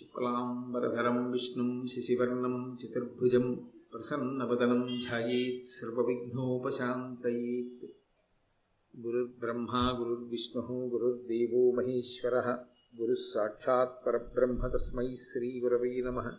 శుక్లాంబరధరం 0.00 1.30
విష్ణుం 1.30 1.86
శశివర్ణం 1.86 2.78
చతుర్భుజం 2.84 3.70
ప్రసన్నవదనం 3.92 5.00
ధ్యాయేత్ 5.08 5.66
సర్వవిఘ్నోపశాంతయేత్. 5.66 7.86
గురుర్బ్రహ్మా 9.06 9.96
గురుర్విష్ణుः 10.00 10.66
గురుర్దేవో 10.70 11.70
మహేశ్వరः 11.70 12.56
గురుः 13.00 13.14
సాక్షాత్ 13.34 14.06
పరబ్రహ్మ 14.06 14.66
తస్మై 14.66 15.16
శ్రీగురవై 15.16 16.02
నమः. 16.06 16.30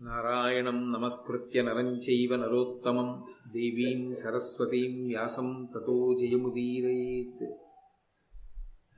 నారాయణం 0.00 0.92
నమస్కృత్య 0.92 1.62
నరం 1.62 1.96
చైవ 1.96 2.36
నరోత్తమం 2.36 3.24
దేవీం 3.52 4.14
సరస్వతీం 4.14 5.06
వ్యాసం 5.06 5.68
తతో 5.74 6.16
జయముదీరయేత్. 6.20 7.52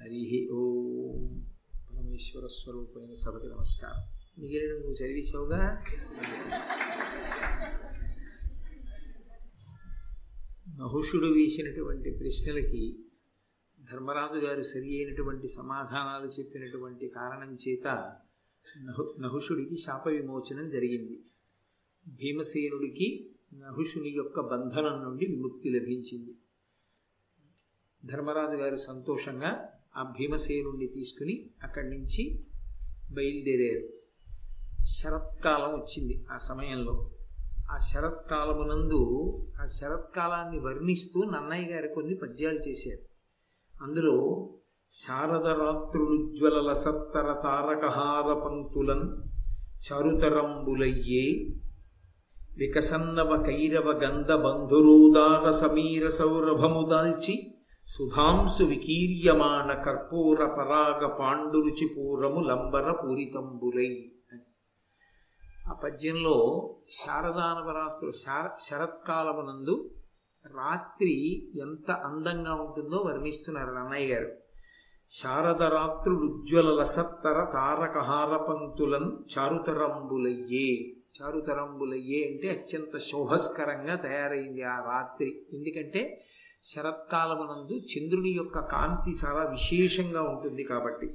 హరి 0.03 0.49
ఓ. 0.53 0.98
ఈశ్వర 2.19 2.47
స్వరూపమైన 2.47 3.15
సభకి 3.15 3.47
నమస్కారం. 3.47 4.03
మిగిలిన 4.39 4.73
నువ్వు 4.73 4.93
చదివేశావుగా 4.93 5.85
నహుషుడు 10.79 11.27
వేసినటువంటి 11.27 12.11
ప్రశ్నలకి 12.11 12.99
ధర్మరాజు 13.93 14.39
గారు 14.39 14.63
సరి 14.63 14.97
అయినటువంటి 14.97 15.49
సమాధానాలు 15.49 16.27
చెప్పినటువంటి 16.27 17.09
కారణం 17.09 17.55
చేత 17.55 17.87
నహు 18.83 19.17
నహుషుడికి 19.21 19.77
శాప 19.77 20.09
విమోచనం 20.09 20.71
జరిగింది. 20.71 21.23
భీమసేనుడికి 22.09 23.31
నహుషుని 23.55 24.11
యొక్క 24.11 24.41
బంధనం 24.41 25.05
నుండి 25.05 25.27
విముక్తి 25.27 25.69
లభించింది. 25.69 26.35
ధర్మరాజు 28.05 28.57
గారు 28.57 28.77
సంతోషంగా 28.77 29.78
ఆ 29.99 30.03
భీమసేనుణ్ణి 30.03 30.87
తీసుకుని 30.87 31.51
అక్కడి 31.63 31.91
నుంచి 31.91 32.39
బయలుదేరారు. 33.13 33.99
శరత్కాలం 34.85 35.75
వచ్చింది 35.75 36.25
ఆ 36.33 36.37
సమయంలో. 36.37 37.11
ఆ 37.71 37.79
శరత్కాలమునందు 37.79 39.03
ఆ 39.63 39.67
శరత్కాలాన్ని 39.67 40.59
వర్ణిస్తూ 40.59 41.23
నన్నయ్య 41.25 41.67
గారు 41.67 41.89
కొన్ని 41.89 42.15
పద్యాలు 42.15 42.59
చేశారు. 42.69 43.09
అందులో 43.83 44.49
శారదరాత్రులుజ్వలల 44.91 46.73
సత్తర 46.73 47.33
తారకహార 47.43 48.33
పంతులన్ 48.33 49.23
చరుతరంబులయ్యే 49.79 51.55
వికసన్నవ 52.59 53.43
కైరవ 53.43 53.91
గంధ 53.91 54.33
బంధురోదార 54.33 55.51
సమీర 55.51 56.09
సౌరభము 56.09 56.89
దాల్చి 56.91 57.58
సుధాంసు 57.89 58.63
వికీర్యమాణ 58.63 59.73
కర్పూర 59.73 60.47
పరాగ 60.47 61.07
పాండురుచిపూరము 61.07 62.41
లంబర 62.41 62.91
పూరితంబులై 62.93 64.13
ఆ 65.69 65.73
పద్యంలో 65.73 66.37
శారదానవరాత్రు 66.91 68.11
శార 68.11 68.51
శరత్కాలమునందు 68.61 69.91
రాత్రి 70.47 71.15
ఎంత 71.61 71.91
అందంగా 71.91 72.55
ఉంటుందో 72.55 72.97
వర్ణిస్తున్నారు 72.97 73.71
అన్నయ్య 73.71 74.15
గారు. 74.15 74.33
శారదరాత్రులుజ్వల 75.11 76.75
లసత్తర 76.75 77.45
తారకహార 77.45 78.37
పంక్తులను 78.37 79.25
చారుతరంబులయ్యే. 79.39 80.95
చారుతరంబులయ్యే 81.19 82.29
అంటే 82.31 82.49
అత్యంత 82.49 82.99
శోభస్కరంగా 82.99 83.97
తయారైంది 83.97 84.63
ఆ 84.63 84.79
రాత్రి. 84.79 85.47
ఎందుకంటే 85.53 86.25
శరత్కాలమునందు 86.63 87.81
చంద్రుని 87.85 88.31
యొక్క 88.31 88.59
కాంతి 88.59 89.27
చాలా 89.27 89.43
విశేషంగా 89.45 90.23
ఉంటుంది 90.23 90.65
కాబట్టి. 90.65 91.07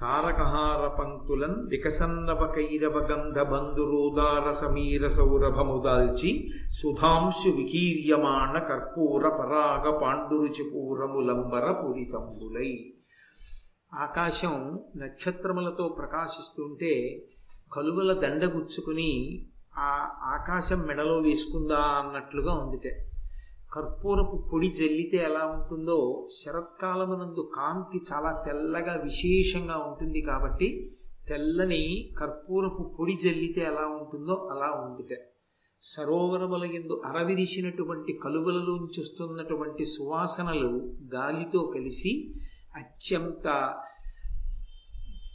తారకహార 0.00 0.88
పంక్తులన్ 0.88 1.68
వికసన్నవ 1.68 2.52
కైరవ 2.56 2.98
గంధ 2.98 3.38
బంధురోదార 3.38 4.50
సమీర 4.50 5.06
సౌరభముదాల్చి 5.06 6.50
సుధాంశు 6.70 7.48
వికీర్యమాణ 7.48 8.58
కర్పూర 8.58 9.28
పరాగ 9.28 9.98
పాండురుచి 9.98 10.70
పూరములంబర 10.70 11.72
పూరితంబులై. 11.72 12.92
ఆకాశం 13.94 14.78
నక్షత్రములతో 14.96 15.88
ప్రకాశిస్తుంటే 15.88 17.22
కలువల 17.72 18.12
దండగుచ్చుకుని 18.12 19.46
ఆ 19.76 20.08
ఆకాశం 20.22 20.80
మెడలో 20.80 21.18
వేసుకుందా 21.18 21.78
అన్నట్లుగా 21.78 22.54
ఉందిటే. 22.54 23.09
కర్పూరపు 23.72 24.36
పొడి 24.52 24.68
జల్లితే 24.72 25.18
ఎలా 25.24 25.42
ఉంటుందో 25.46 25.98
శరత్కాలమునందు 26.36 27.42
కాంతి 27.54 27.98
చాలా 28.08 28.30
తెల్లగా 28.46 28.94
విశేషంగా 29.04 29.76
ఉంటుంది 29.84 30.20
కాబట్టి 30.20 30.68
తెల్లని 31.28 31.82
కర్పూరపు 32.18 32.84
పొడి 32.96 33.14
జల్లితే 33.16 33.62
ఎలా 33.62 33.84
ఉంటుందో 33.90 34.36
అలా 34.50 34.70
ఉందిట 34.80 35.12
సరోవరముల 35.82 36.64
ఎందు 36.72 36.94
అరవిరిసినటువంటి 37.06 38.12
కలువలలోంచి 38.22 38.98
వస్తున్నటువంటి 39.00 39.84
సువాసనలు 39.84 40.72
గాలితో 41.14 41.62
కలిసి 41.74 42.12
అత్యంత 42.74 43.46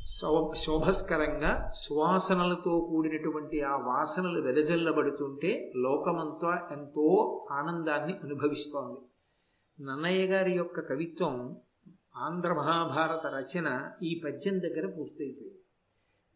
శోభస్కరంగా 0.07 1.71
సువాసనలతో 1.73 2.87
కూడినటువంటి 2.89 3.61
ఆ 3.61 3.75
వాసనలు 3.75 4.41
వెదజల్లబడుతుంటే 4.41 5.71
లోకమంతా 5.75 6.69
ఎంతో 6.71 7.47
ఆనందాన్ని 7.51 8.19
అనుభవిస్తోంది. 8.23 8.99
నన్నయ్య 9.83 10.25
గారి 10.25 10.51
యొక్క 10.51 10.79
కవిత్వం 10.79 11.57
ఆంధ్ర 12.15 12.53
మహాభారత 12.53 13.27
రచన 13.27 13.91
ఈ 14.03 14.21
పద్యం 14.25 14.61
దగ్గర 14.61 14.85
పూర్తయిపోయింది. 14.85 15.61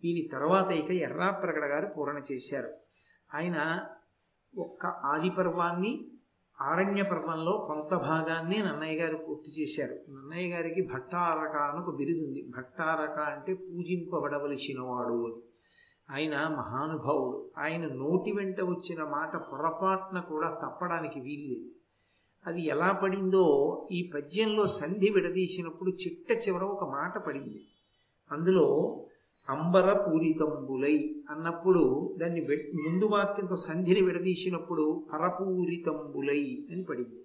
దీని 0.04 0.28
తర్వాత 0.28 0.72
ఇక 0.72 0.92
ఎర్రాప్రగడ 0.92 1.66
గారు 1.66 1.86
పూరణ 1.86 2.22
చేశారు. 2.32 2.74
ఆయన 3.36 3.86
ఒక్క 4.58 4.86
ఆది 4.86 5.30
పర్వాన్ని 5.30 6.09
ఆరణ్య 6.62 7.04
పర్వంలో 7.04 7.66
కొంత 7.68 7.94
భాగాన్ని 7.94 8.58
నన్నయ్య 8.58 9.00
గారు 9.00 9.18
పూర్తి 9.18 9.62
చేశారు. 9.62 9.92
నన్నయ్య 9.92 10.56
గారికి 10.56 10.88
భట్టారక 10.94 11.56
అని 11.56 11.88
ఒక 11.88 11.96
బిరుదు 11.96 12.20
ఉంది. 12.20 12.46
భట్టారక 12.58 13.20
అంటే 13.20 13.54
పూజింపబడవలసిన 13.54 14.82
వాడు 14.82 15.26
అని. 15.26 15.42
ఆయన 16.10 16.48
మహానుభావుడు. 16.48 17.52
ఆయన 17.58 17.86
నోటి 17.86 18.32
వెంట 18.32 18.62
వచ్చిన 18.62 19.04
మాట 19.04 19.36
పొరపాటున 19.36 20.20
కూడా 20.20 20.60
తప్పడానికి 20.64 21.20
వీల్లేదు. 21.20 21.70
అది 22.48 22.66
ఎలా 22.68 22.92
పడిందో 22.92 23.88
ఈ 23.92 24.12
పద్యంలో 24.16 24.68
సంధి 24.68 25.10
విడదీసినప్పుడు 25.10 25.90
చిట్ట 25.90 26.48
చివర 26.48 26.64
ఒక 26.64 26.90
మాట 26.90 27.18
పడింది. 27.18 27.68
అందులో 28.32 29.00
అంబర 29.50 29.94
పూరితంబులై 29.94 30.96
అన్నప్పుడు 31.30 31.84
దాన్ని 32.20 32.42
ముందు 32.86 33.06
వాక్యంతో 33.06 33.56
సంధిని 33.56 34.02
విడదీసినప్పుడు 34.02 35.08
పరపూరితంబులై 35.14 36.68
అని 36.72 36.84
పడింది. 36.84 37.22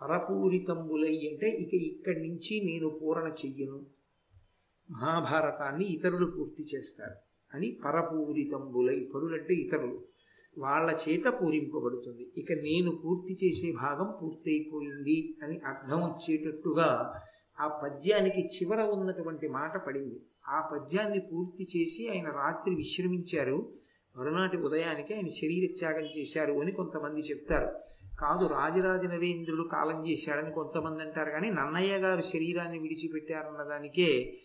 పరపూరితంబులై 0.00 1.14
అంటే 1.30 1.48
ఇక 1.62 1.74
ఇక్కడి 1.74 2.28
నుంచి 2.28 2.54
నేను 2.64 2.88
పూరణ 2.88 3.26
చెయ్యను. 3.44 3.78
మహాభారతాన్ని 4.90 5.84
ఇతరులు 5.84 6.26
పూర్తి 6.26 6.62
చేస్తారు 6.62 7.16
అని 7.54 7.78
పరపూరితంబులై 7.84 9.10
పరులంటే 9.14 9.54
ఇతరులు. 9.54 9.98
వాళ్ళ 10.58 10.88
చేత 11.08 11.26
పూరింపబడుతుంది. 11.40 12.32
ఇక 12.36 12.52
నేను 12.62 12.90
పూర్తి 13.04 13.34
చేసే 13.44 13.72
భాగం 13.72 14.08
పూర్తయిపోయింది 14.22 15.36
అని 15.42 15.60
అర్థం 15.66 16.00
వచ్చేటట్టుగా 16.02 17.14
ఆ 17.60 17.66
పద్యానికి 17.82 18.42
చివర 18.54 18.82
ఉన్నటువంటి 18.82 19.48
మాట 19.48 19.86
పడింది. 19.86 20.18
ఆ 20.48 20.60
పద్యాన్ని 20.72 21.20
పూర్తి 21.20 21.68
చేసి 21.76 22.08
ఆయన 22.08 22.28
రాత్రి 22.30 22.74
విశ్రమించారు. 22.74 23.72
మరునాటి 24.16 24.56
ఉదయానికి 24.56 25.14
ఆయన 25.14 25.26
శరీర 25.26 25.74
త్యాగం 25.78 26.04
చేశారు 26.18 26.52
అని 26.52 26.72
కొంతమంది 26.72 27.20
చెప్తారు. 27.20 27.66
కాదు 28.20 28.46
రాజరాజ 28.46 29.06
నరేంద్రుడు 29.06 29.68
కాలం 29.68 30.08
చేశాడని 30.08 30.50
కొంతమంది 30.50 31.02
అంటారు. 31.02 31.30
కానీ 31.30 31.50
నన్నయ్య 31.50 31.96
గారు 31.96 32.20
శరీరాన్ని 32.20 32.78
విడిచిపెట్టారన్న 32.78 33.62
దానికే 33.62 34.38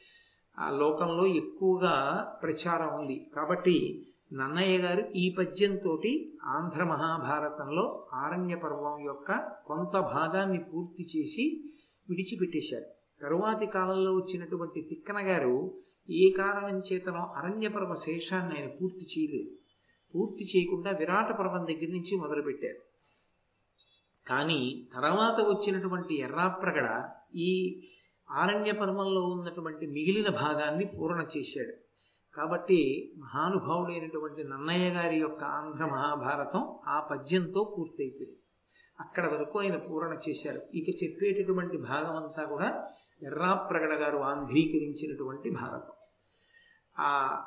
ఆ 0.59 0.69
లోకంలో 0.69 1.27
ఎక్కువగా 1.27 2.23
ప్రచారం 2.43 2.99
ఉంది. 2.99 3.31
కాబట్టి 3.35 4.05
నన్నయ్య 4.33 4.77
గారు 4.77 5.01
ఈ 5.15 5.35
పద్యంతో 5.39 6.01
ఆంధ్ర 6.43 6.83
మహాభారతంలో 6.83 8.07
ఆరణ్య 8.13 8.55
పర్వం 8.55 9.05
యొక్క 9.05 9.31
కొంత 9.65 9.99
భాగాన్ని 9.99 10.63
పూర్తి 10.63 11.03
చేసి 11.03 11.63
విడిచిపెట్టేశారు. 12.09 12.85
తరువాతి 13.21 13.65
కాలంలో 13.65 14.13
వచ్చినటువంటి 14.13 14.81
తిక్కన 14.81 15.15
గారు 15.19 15.73
ఏ 16.09 16.31
కారణం 16.31 16.79
చేతనో 16.79 17.33
అరణ్య 17.35 17.67
పర్వ 17.67 17.93
శేషాన్ని 17.93 18.59
ఆయన 18.59 18.69
పూర్తి 18.81 19.05
చేయలేదు. 19.05 19.49
పూర్తి 20.15 20.43
చేయకుండా 20.43 20.91
విరాట 20.91 21.31
పర్వం 21.31 21.65
దగ్గర 21.65 21.89
నుంచి 21.91 22.17
మొదలుపెట్టారు. 22.17 22.81
కానీ 24.27 24.87
తర్వాత 24.93 25.41
వచ్చినటువంటి 25.41 26.15
ఎర్రాప్రగడ 26.15 27.09
ఈ 27.35 27.81
ఆరణ్య 28.31 28.71
పర్వంలో 28.71 29.21
ఉన్నటువంటి 29.21 29.87
మిగిలిన 29.87 30.29
భాగాన్ని 30.29 30.85
పూర్ణ 30.85 31.25
చేశాడు. 31.37 31.73
కాబట్టి 32.35 33.11
మహానుభావుడైనటువంటి 33.17 34.43
నన్నయ్య 34.43 34.89
గారి 34.89 35.17
యొక్క 35.17 35.43
ఆంధ్ర 35.43 35.85
మహాభారతం 35.85 36.75
ఆ 36.87 36.99
పద్యంతో 36.99 37.75
పూర్తయిపోయింది. 37.77 38.37
అక్కడ 38.99 39.33
వరకు 39.33 39.59
ఆయన 39.59 39.77
పూరణ 39.77 40.13
చేశారు. 40.29 40.61
ఇక 40.73 41.03
చెప్పేటటువంటి 41.03 41.77
భాగం 41.77 42.15
అంతా 42.15 42.43
కూడా 42.43 42.87
ఎర్రాప్రగడ 43.23 43.93
గారు 43.93 44.17
ఆంధ్రీకరించినటువంటి 44.17 45.49
భారతం. 45.49 45.98
ఆ 46.99 47.41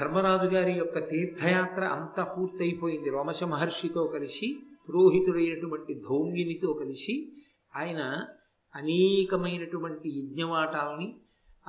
ధర్మరాజు 0.00 0.48
గారి 0.54 0.72
యొక్క 0.72 0.98
తీర్థయాత్ర 1.10 1.84
అంతా 1.84 2.24
పూర్తయిపోయింది. 2.24 3.10
రోమశ 3.10 3.44
మహర్షితో 3.44 4.04
కలిసి 4.04 4.56
పురోహితుడైనటువంటి 4.88 5.94
ధౌమ్యునితో 5.94 6.72
కలిసి 6.72 7.32
ఆయన 7.76 8.26
అనేకమైనటువంటి 8.74 10.08
యజ్ఞవాటాలని 10.18 11.16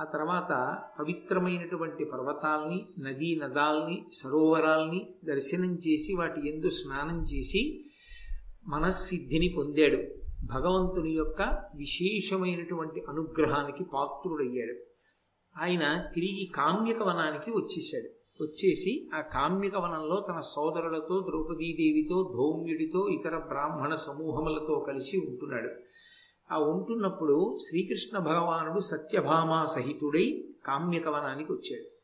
ఆ 0.00 0.04
తర్వాత 0.04 0.78
పవిత్రమైనటువంటి 0.98 2.04
పర్వతాల్ని 2.04 2.86
నదీ 2.98 3.36
నదాల్ని 3.36 4.04
సరోవరాల్ని 4.12 5.14
దర్శనం 5.24 5.74
చేసి 5.74 6.14
వాటి 6.14 6.48
ఎందు 6.48 6.68
స్నానం 6.68 7.22
చేసి 7.22 7.84
మనస్సిద్ధిని 8.66 9.48
పొందాడు. 9.56 9.96
భగవంతుని 10.46 11.12
యొక్క 11.12 11.42
విశేషమైనటువంటి 11.74 13.02
అనుగ్రహానికి 13.08 13.84
పాత్రుడయ్యాడు. 13.84 14.93
ఆయన 15.62 16.04
తిరిగి 16.14 16.52
కామ్యక 16.54 17.02
వనానికి 17.02 17.50
వచ్చేసాడు 17.50 18.24
వచ్చేసి 18.42 19.08
ఆ 19.14 19.20
కామ్యక 19.20 19.76
వనంలో 19.76 20.26
తన 20.28 20.38
సోదరులతో 20.38 21.26
ద్రౌపదీదేవితో 21.30 22.34
ధౌమ్యుడితో 22.36 23.08
ఇతర 23.08 23.38
బ్రాహ్మణ 23.38 23.94
సమూహములతో 23.94 24.84
కలిసి 24.88 25.16
ఉంటున్నాడు. 25.18 25.70
ఆ 26.52 26.58
ఉంటున్నప్పుడు 26.58 27.56
శ్రీకృష్ణ 27.68 28.18
భగవానుడు 28.18 28.80
సత్యభామా 28.80 29.64
సహితుడై 29.64 30.44
కామ్యక 30.66 31.08
వనానికి 31.08 31.52
వచ్చాడు. 31.52 31.94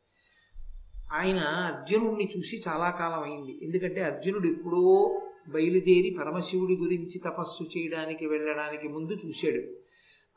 ఆయన 1.14 1.38
అర్జునుడిని 1.38 2.30
చూసి 2.38 2.60
చాలా 2.68 2.90
కాలం 2.90 3.22
అయింది. 3.22 3.58
ఎందుకంటే 3.62 4.00
అర్జునుడు 4.00 4.48
ఎప్పుడో 4.48 5.20
బయలుదేరి 5.48 6.16
పరమశివుడి 6.18 6.76
గురించి 6.76 7.20
తపస్సు 7.24 7.78
చేయడానికి 7.78 8.26
వెళ్ళడానికి 8.26 8.88
ముందు 8.88 9.12
చూశాడు. 9.12 9.89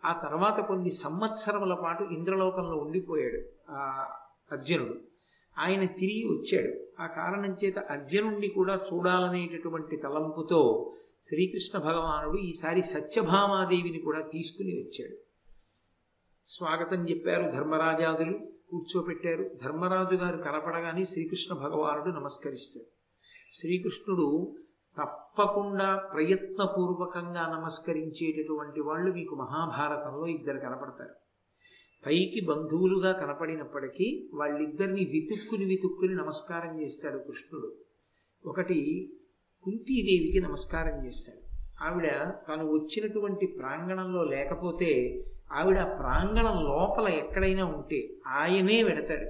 ఆ 0.05 0.13
తర్వాత 0.13 0.59
కొన్ని 0.59 0.89
సంవత్సరముల 0.89 1.73
పాటు 1.73 2.03
ఇంద్రలోకంలో 2.03 2.77
ఉండిపోయాడు 2.77 3.71
ఆ 3.71 4.09
అర్జునుడు. 4.51 4.99
ఆయన 5.59 5.85
తిరిగి 5.85 6.23
వచ్చాడు. 6.23 7.01
ఆ 7.01 7.07
కారణం 7.07 7.55
చేత 7.65 7.79
అర్జునుడిని 7.79 8.47
కూడా 8.47 8.79
చూడాలనేటటువంటి 8.93 9.97
తలంపుతో 9.97 10.93
శ్రీకృష్ణ 11.21 11.79
భగవానుడు 11.79 12.37
ఈసారి 12.37 12.81
సత్యభామాదేవిని 12.81 13.99
కూడా 13.99 14.21
తీసుకుని 14.21 14.69
వచ్చాడు. 14.69 15.17
స్వాగతం 16.45 17.09
చెప్పారు 17.09 17.51
ధర్మరాజాదులు 17.51 18.39
కూర్చోపెట్టారు. 18.71 19.51
ధర్మరాజు 19.63 20.15
గారు 20.15 20.37
కనపడగానే 20.37 21.03
శ్రీకృష్ణ 21.03 21.55
భగవానుడు 21.55 22.09
నమస్కరిస్తాడు. 22.09 22.85
శ్రీకృష్ణుడు 23.51 24.57
తప్పకుండా 24.97 25.95
ప్రయత్నపూర్వకంగా 25.95 27.59
నమస్కరించేటటువంటి 27.59 28.81
వాళ్ళు 28.81 29.13
మీకు 29.13 29.35
మహాభారతంలో 29.35 30.27
ఇద్దరు 30.27 30.59
కనపడతారు. 30.59 31.13
పైకి 32.05 32.45
బంధువులుగా 32.45 33.11
కనపడినప్పటికీ 33.11 34.29
వాళ్ళిద్దరిని 34.33 35.05
వితుక్కుని 35.05 35.65
వితుక్కుని 35.65 36.15
నమస్కారం 36.15 36.81
చేస్తాడు 36.81 37.17
కృష్ణుడు. 37.17 37.75
ఒకటి 38.45 39.09
కుంతీదేవికి 39.63 40.39
నమస్కారం 40.39 41.05
చేస్తాడు. 41.05 41.43
ఆవిడ 41.83 42.11
తను 42.47 42.73
వచ్చినటువంటి 42.73 43.45
ప్రాంగణంలో 43.45 44.23
లేకపోతే 44.23 45.23
ఆవిడ 45.53 45.75
ప్రాంగణం 45.75 46.63
లోపల 46.63 47.07
ఎక్కడైనా 47.07 47.65
ఉంటే 47.65 48.09
ఆయనే 48.27 48.83
వెడతాడు. 48.83 49.25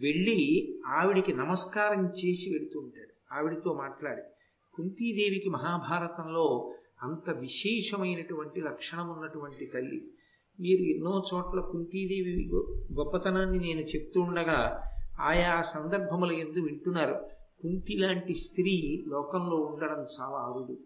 వెళ్ళి 0.00 0.78
ఆవిడికి 0.86 1.34
నమస్కారం 1.34 2.06
చేసి 2.06 2.50
వెడుతూ 2.52 2.80
ఉంటాడు. 2.80 3.34
ఆవిడితో 3.34 3.72
మాట్లాడి 3.72 4.22
కుంతీదేవికి 4.76 5.48
మహాభారతంలో 5.48 6.74
అంత 7.02 7.30
విశేషమైనటువంటి 7.30 8.60
లక్షణం 8.60 9.08
ఉన్నటువంటి 9.08 9.66
తల్లి. 9.66 10.04
మీరు 10.60 10.82
ఎన్నో 10.82 11.22
చోట్ల 11.34 11.60
కుంతీదేవి 11.60 12.50
గొప్పతనాన్ని 12.92 13.58
నేను 13.58 13.80
చెప్తూ 13.80 14.20
ఉండగా 14.20 14.82
ఆయా 15.20 15.62
సందర్భముల 15.62 16.32
ఎందు 16.32 16.60
వింటున్నారు. 16.60 17.14
కుంతి 17.62 17.96
లాంటి 17.96 18.34
స్త్రీ 18.34 19.04
లోకంలో 19.08 19.56
ఉండడం 19.56 19.96
చాలా 19.96 20.36
అరుదు. 20.36 20.78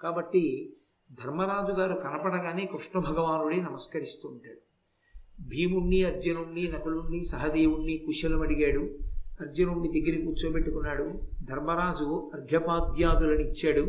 కాబట్టి 0.00 0.72
ధర్మరాజు 1.12 1.72
గారు 1.72 1.94
కనపడగానే 1.94 2.66
కృష్ణ 2.66 3.00
భగవానుడే 3.00 3.56
నమస్కరిస్తూ 3.56 4.28
ఉంటాడు. 4.28 4.58
భీముణ్ణి 5.48 6.02
అర్జునుణ్ణి 6.02 6.68
నకులుణ్ణి 6.68 7.24
సహదేవుణ్ణి 7.24 7.98
కుశలం 7.98 8.42
అడిగాడు. 8.42 9.07
అర్జునుడిని 9.40 10.00
దగ్గర 10.00 10.24
కూర్చోబెట్టుకున్నాడు. 10.24 11.04
ధర్మరాజు 11.44 12.30
అర్ఘ్యపాద్యాదులను 12.34 13.40
ఇచ్చాడు. 13.40 13.86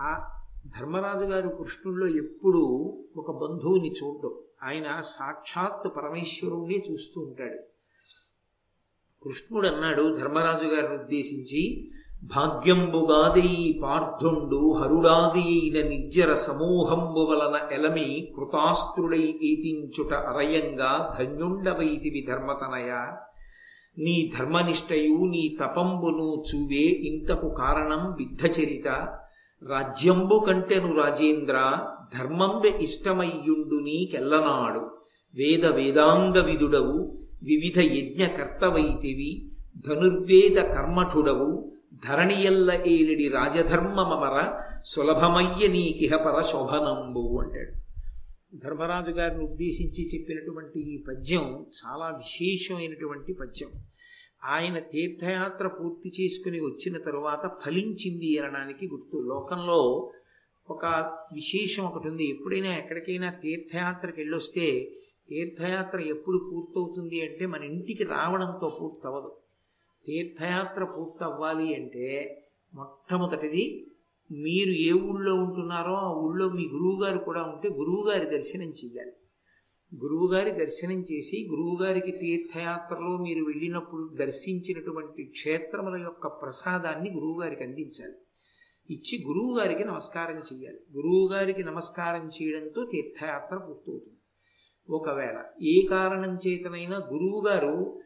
ఆ 0.00 0.38
ధర్మరాజు 0.66 1.24
గారు 1.24 1.48
కృష్ణుల్లో 1.48 2.06
ఎప్పుడూ 2.06 2.60
ఒక 3.16 3.30
బంధువుని 3.30 3.90
చూడడం. 3.90 4.34
ఆయన 4.62 5.00
సాక్షాత్ 5.00 5.96
పరమేశ్వరుణ్ణి 5.96 6.82
చూస్తూ 6.92 7.20
ఉంటాడు. 7.20 7.58
కృష్ణుడు 9.24 9.68
అన్నాడు 9.68 10.16
ధర్మరాజు 10.16 10.66
గారిని 10.66 10.94
ఉద్దేశించి 10.94 11.90
భాగ్యంబుగాది 12.22 13.80
పార్థుండు 13.82 14.72
హరుడాది 14.72 15.70
నిర్జర 15.88 16.34
సమూహంబు 16.34 17.20
వలన 17.20 17.72
ఎలమి 17.72 18.32
కృతాస్త్రుడై 18.36 19.18
ఈతించుట 19.18 20.12
అరయంగా 20.12 21.16
ధన్యుండవైతివి 21.18 22.26
ధర్మతనయ. 22.28 23.12
నీ 23.98 24.30
ధర్మనిష్టయు 24.38 25.18
నీ 25.30 25.56
తపంబును 25.60 26.44
చూవే 26.48 26.84
ఇంతకు 27.08 27.48
కారణం 27.48 28.02
విద్ధచరిత 28.12 28.88
రాజ్యంబు 29.62 30.44
కంటెను 30.46 30.90
రాజేంద్ర 31.02 31.56
ధర్మంబె 32.18 32.68
ఇష్టమయ్యుండు 32.80 33.78
నీకెల్లనాడు 33.84 34.82
వేద 35.34 35.66
వేదాంగ 35.66 36.38
విదుడవు 36.38 36.98
వివిధ 37.42 37.78
యజ్ఞకర్తవైతివి 37.80 39.30
ధనుర్వేద 39.88 40.58
కర్మఠుడవు 40.74 41.50
ధరణియల్ల 42.06 42.70
ఏలిడి 42.86 43.28
రాజధర్మమర 43.28 44.36
సులభమయ్య 44.84 45.68
నీకిహపర 45.68 46.40
శోభనంబు 46.42 47.24
అంటాడు. 47.38 47.74
ధర్మరాజు 48.54 49.10
గారిని 49.10 49.44
ఉద్దేశించి 49.44 50.02
చెప్పినటువంటి 50.08 50.80
ఈ 50.94 51.04
పద్యం 51.08 51.66
చాలా 51.78 52.06
విశేషమైనటువంటి 52.06 53.32
పద్యం. 53.32 53.70
ఆయన 54.44 54.78
తీర్థయాత్ర 54.78 55.66
పూర్తి 55.68 56.08
చేసుకుని 56.08 56.60
వచ్చిన 56.60 56.98
తరువాత 56.98 57.50
ఫలించింది 57.66 58.38
అనడానికి 58.38 58.86
గుర్తు. 58.86 59.16
లోకంలో 59.16 60.12
ఒక 60.70 60.86
విశేషం 61.32 61.84
ఒకటి 61.84 62.08
ఉంది. 62.08 62.30
ఎప్పుడైనా 62.30 62.78
ఎక్కడికైనా 62.78 63.30
తీర్థయాత్రకి 63.30 64.20
వెళ్ళొస్తే 64.20 64.90
తీర్థయాత్ర 65.28 66.00
ఎప్పుడు 66.00 66.50
పూర్తవుతుంది 66.52 67.28
అంటే 67.28 67.46
మన 67.46 67.64
ఇంటికి 67.64 68.04
రావడంతో 68.04 68.78
పూర్తవదు 68.80 69.36
తీర్థయాత్ర 70.06 70.84
పూర్తవ్వాలి 70.84 71.74
అంటే 71.74 72.06
మొట్టమొదటిది 72.74 73.86
మీరు 74.30 74.70
ఏ 74.70 74.92
ఊళ్ళో 74.92 75.34
ఉంటున్నారో 75.34 75.94
ఆ 75.94 76.08
ఊళ్ళో 76.14 76.48
మీ 76.48 76.64
గురువుగారు 76.74 77.18
కూడా 77.18 77.42
ఉంటే 77.42 77.68
గురువుగారి 77.68 78.26
దర్శనం 78.26 78.70
చెయ్యాలి. 78.70 79.12
గురువుగారి 80.02 80.50
దర్శనం 80.50 81.00
చేసి 81.12 81.46
గురువుగారికి 81.50 82.10
తీర్థయాత్రలో 82.10 83.16
మీరు 83.16 83.44
వెళ్ళినప్పుడు 83.44 84.14
దర్శించినటువంటి 84.14 85.24
క్షేత్రముల 85.24 86.02
యొక్క 86.02 86.26
ప్రసాదాన్ని 86.26 87.10
గురువుగారికి 87.10 87.62
అందించాలి. 87.62 88.16
ఇచ్చి 88.90 89.24
గురువుగారికి 89.26 89.84
నమస్కారం 89.84 90.38
చేయాలి 90.48 90.80
గురువుగారికి 90.96 91.62
నమస్కారం 91.64 92.26
చేయడంతో 92.26 92.84
తీర్థయాత్ర 92.84 93.56
పూర్తవుతుంది. 93.56 94.14
ఒకవేళ 94.90 95.38
ఏ 95.62 95.86
కారణం 95.86 96.38
చేతనైనా 96.46 96.96
గురువుగారు 96.96 98.02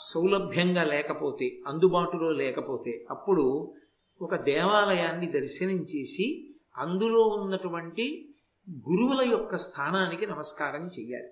సౌలభ్యంగా 0.00 0.84
లేకపోతే 0.84 1.58
అందుబాటులో 1.66 2.32
లేకపోతే 2.32 3.04
అప్పుడు 3.10 3.74
ఒక 4.22 4.36
దేవాలయాన్ని 4.36 5.26
దర్శనం 5.26 5.76
చేసి 5.76 6.54
అందులో 6.78 7.26
ఉన్నటువంటి 7.26 8.34
గురువుల 8.70 9.30
యొక్క 9.30 9.56
స్థానానికి 9.56 10.26
నమస్కారం 10.26 10.86
చెయ్యాలి. 10.86 11.28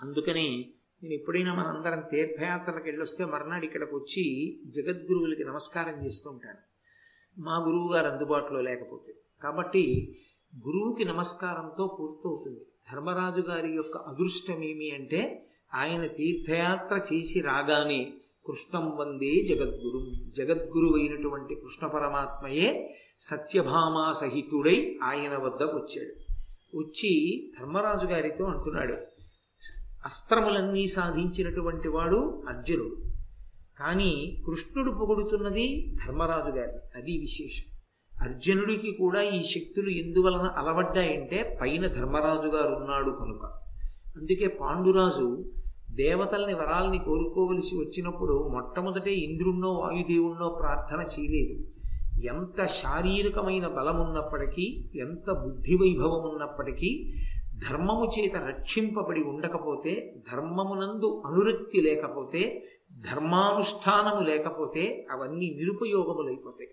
అందుకని 0.00 0.72
నేను 1.02 1.14
ఎప్పుడైనా 1.14 1.54
మనందరం 1.54 2.02
తీర్థయాత్రలకు 2.10 2.84
వెళ్ళొస్తే 2.84 3.24
మర్నాడు 3.24 3.64
ఇక్కడికి 3.64 3.94
వచ్చి 3.94 4.56
జగద్గురువులకి 4.66 5.44
నమస్కారం 5.44 6.06
చేస్తూ 6.06 6.30
ఉంటాను. 6.30 6.58
మా 7.40 7.58
గురువు 7.58 7.92
గారు 7.92 8.06
అందుబాటులో 8.06 8.60
లేకపోతే. 8.60 9.14
కాబట్టి 9.42 10.16
గురువుకి 10.66 11.04
నమస్కారంతో 11.04 11.96
పూర్తవుతుంది. 12.00 12.60
ధర్మరాజు 12.92 13.40
గారి 13.40 13.72
యొక్క 13.72 13.96
అదృష్టం 13.96 14.64
ఏమి 14.64 14.90
అంటే 14.90 15.46
ఆయన 15.74 16.06
తీర్థయాత్ర 16.06 17.14
చేసి 17.14 17.40
రాగానే 17.40 18.12
కృష్ణం 18.46 18.96
వందే 18.96 19.44
జగద్గురు. 19.44 20.06
జగద్గురు 20.36 20.98
అయినటువంటి 20.98 21.54
కృష్ణ 21.54 21.86
పరమాత్మయే 21.86 22.96
సత్యభామా 23.20 24.12
సహితుడై 24.12 24.98
ఆయన 25.02 25.36
వద్దకు 25.36 25.76
వచ్చాడు. 25.76 26.34
వచ్చి 26.76 27.50
ధర్మరాజు 27.60 28.06
గారితో 28.06 28.44
అంటున్నాడు 28.44 28.94
అస్త్రములన్నీ 30.04 30.86
సాధించినటువంటి 30.86 31.88
వాడు 31.88 32.44
అర్జునుడు. 32.48 32.96
కానీ 33.78 34.42
కృష్ణుడు 34.46 34.90
పొగుడుతున్నది 34.90 35.96
ధర్మరాజు 36.06 36.56
గారిని 36.56 36.98
అది 36.98 37.18
విశేషం. 37.18 37.78
అర్జునుడికి 38.22 38.92
కూడా 38.92 39.22
ఈ 39.22 39.42
శక్తులు 39.42 39.90
ఎందువలన 39.90 40.40
అలవడ్డాయంటే 40.40 41.58
పైన 41.60 41.86
ధర్మరాజు 41.86 42.48
గారు 42.48 42.74
ఉన్నాడు 42.74 43.10
కనుక. 43.10 43.44
అందుకే 44.16 44.46
పాండురాజు 44.46 45.52
దేవతల్ని 45.94 46.54
వరాల్ని 46.54 46.98
కోరుకోవలసి 46.98 47.76
వచ్చినప్పుడు 47.76 48.48
మొట్టమొదటే 48.52 49.12
ఇంద్రుణ్ణో 49.12 49.72
వాయుదేవుణ్ణో 49.72 50.48
ప్రార్థన 50.48 51.00
చేయలేదు. 51.00 51.64
ఎంత 52.24 52.64
శారీరకమైన 52.64 53.66
బలం 53.66 54.00
ఉన్నప్పటికీ 54.00 54.90
ఎంత 54.96 55.32
బుద్ధి 55.32 55.74
వైభవం 55.74 56.30
ఉన్నప్పటికీ 56.30 57.12
ధర్మము 57.70 58.10
చేత 58.18 58.36
రక్షింపబడి 58.36 59.22
ఉండకపోతే 59.22 60.14
ధర్మమునందు 60.32 61.22
అనురక్తి 61.26 61.80
లేకపోతే 61.80 62.64
ధర్మానుష్ఠానము 62.92 64.24
లేకపోతే 64.24 65.06
అవన్నీ 65.10 65.54
నిరుపయోగములైపోతాయి. 65.54 66.70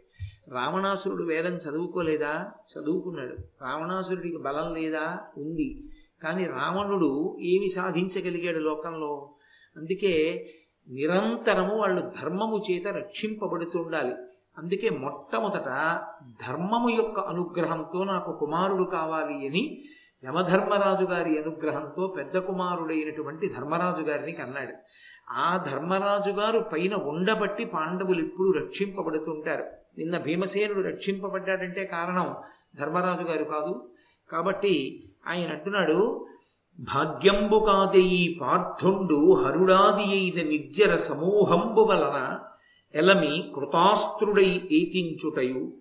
రావణాసురుడు 0.51 1.23
వేదం 1.23 1.53
చదువుకోలేదా? 1.53 2.51
చదువుకున్నాడు. 2.73 3.33
రావణాసురుడికి 3.63 4.37
బలం 4.37 4.73
లేదా? 4.73 5.19
ఉంది. 5.37 5.83
కానీ 6.23 6.45
రావణుడు 6.45 7.37
ఏమి 7.41 7.67
సాధించగలిగాడు 7.67 8.57
లోకంలో? 8.57 9.33
అందుకే 9.77 10.45
నిరంతరము 10.89 11.77
వాళ్ళు 11.77 12.01
ధర్మము 12.01 12.61
చేత 12.71 12.87
రక్షింపబడుతుండాలి. 12.87 14.15
అందుకే 14.57 14.89
మొట్టమొదట 14.89 16.01
ధర్మము 16.47 16.89
యొక్క 16.89 17.19
అనుగ్రహంతో 17.19 18.03
నాకు 18.03 18.31
కుమారుడు 18.39 18.83
కావాలి 18.83 19.47
అని 19.47 19.83
యమధర్మరాజు 20.25 21.05
గారి 21.05 21.37
అనుగ్రహంతో 21.37 22.15
పెద్ద 22.17 22.37
కుమారుడైనటువంటి 22.37 23.49
ధర్మరాజు 23.49 24.03
గారిని 24.03 24.31
కన్నాడు. 24.31 24.73
ఆ 25.29 25.63
ధర్మరాజు 25.71 26.31
గారు 26.31 26.59
పైన 26.59 26.95
ఉండబట్టి 26.95 27.65
పాండవులు 27.65 28.19
ఇప్పుడు 28.19 28.57
రక్షింపబడుతుంటారు. 28.57 29.63
నిన్న 29.97 30.17
భీమసేనుడు 30.17 30.81
రక్షింపబడ్డాడంటే 30.81 31.85
కారణం 31.85 32.35
ధర్మరాజు 32.75 33.23
గారు 33.23 33.43
కాదు. 33.43 33.89
కాబట్టి 34.31 35.03
ఆయన 35.27 35.49
అంటున్నాడు 35.49 36.27
భాగ్యంబు 36.79 37.59
కాదయి 37.59 38.37
పార్థుండు 38.41 39.33
హరుడాది 39.33 40.03
అయిన 40.03 40.47
నిర్జర 40.47 40.95
సమూహంబు 40.95 41.81
వలన 41.81 42.39
ఎలమి 42.95 43.51
కృతాస్త్రుడై 43.55 44.67
ఏతించుటయు. 44.71 45.73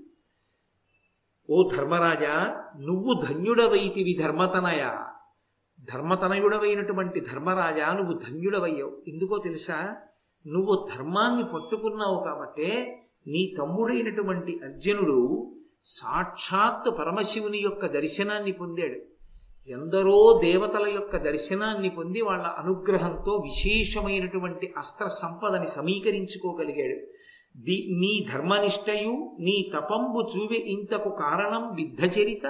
ఓ 1.51 1.69
ధర్మరాజా 1.69 2.65
నువ్వు 2.81 3.21
ధన్యుడవైతివి 3.29 4.19
ధర్మతనయ? 4.23 4.97
ధర్మతనయుడవైనటువంటి 5.93 7.21
ధర్మరాజా 7.21 7.93
నువ్వు 7.93 8.13
ధన్యుడవయ్యావు. 8.13 9.03
ఎందుకో 9.09 9.39
తెలుసా? 9.39 9.97
నువ్వు 10.47 10.87
ధర్మాన్ని 10.95 11.45
పట్టుకున్నావు 11.45 12.25
కాబట్టే 12.25 13.03
నీ 13.27 13.55
తమ్ముడైనటువంటి 13.59 14.61
అర్జునుడు 14.65 15.53
సాక్షాత్ 15.85 16.99
పరమశివుని 16.99 17.59
యొక్క 17.59 17.87
దర్శనాన్ని 17.87 18.53
పొందాడు. 18.53 19.10
ఎందరో 19.69 20.40
దేవతల 20.43 20.87
యొక్క 20.88 21.17
దర్శనాన్ని 21.17 21.88
పొంది 21.88 22.21
వాళ్ళ 22.21 22.47
అనుగ్రహంతో 22.59 23.33
విశేషమైనటువంటి 23.37 24.75
అస్త్ర 24.76 25.07
సంపదని 25.07 25.69
సమీకరించుకోగలిగాడు. 25.69 26.97
ది 27.57 27.76
నీ 28.00 28.26
ధర్మనిష్టయు 28.33 29.14
నీ 29.40 29.71
తపంబు 29.75 30.21
చూవే 30.33 30.57
ఇంతకు 30.67 31.11
కారణం 31.19 31.75
విద్ధచరిత 31.75 32.45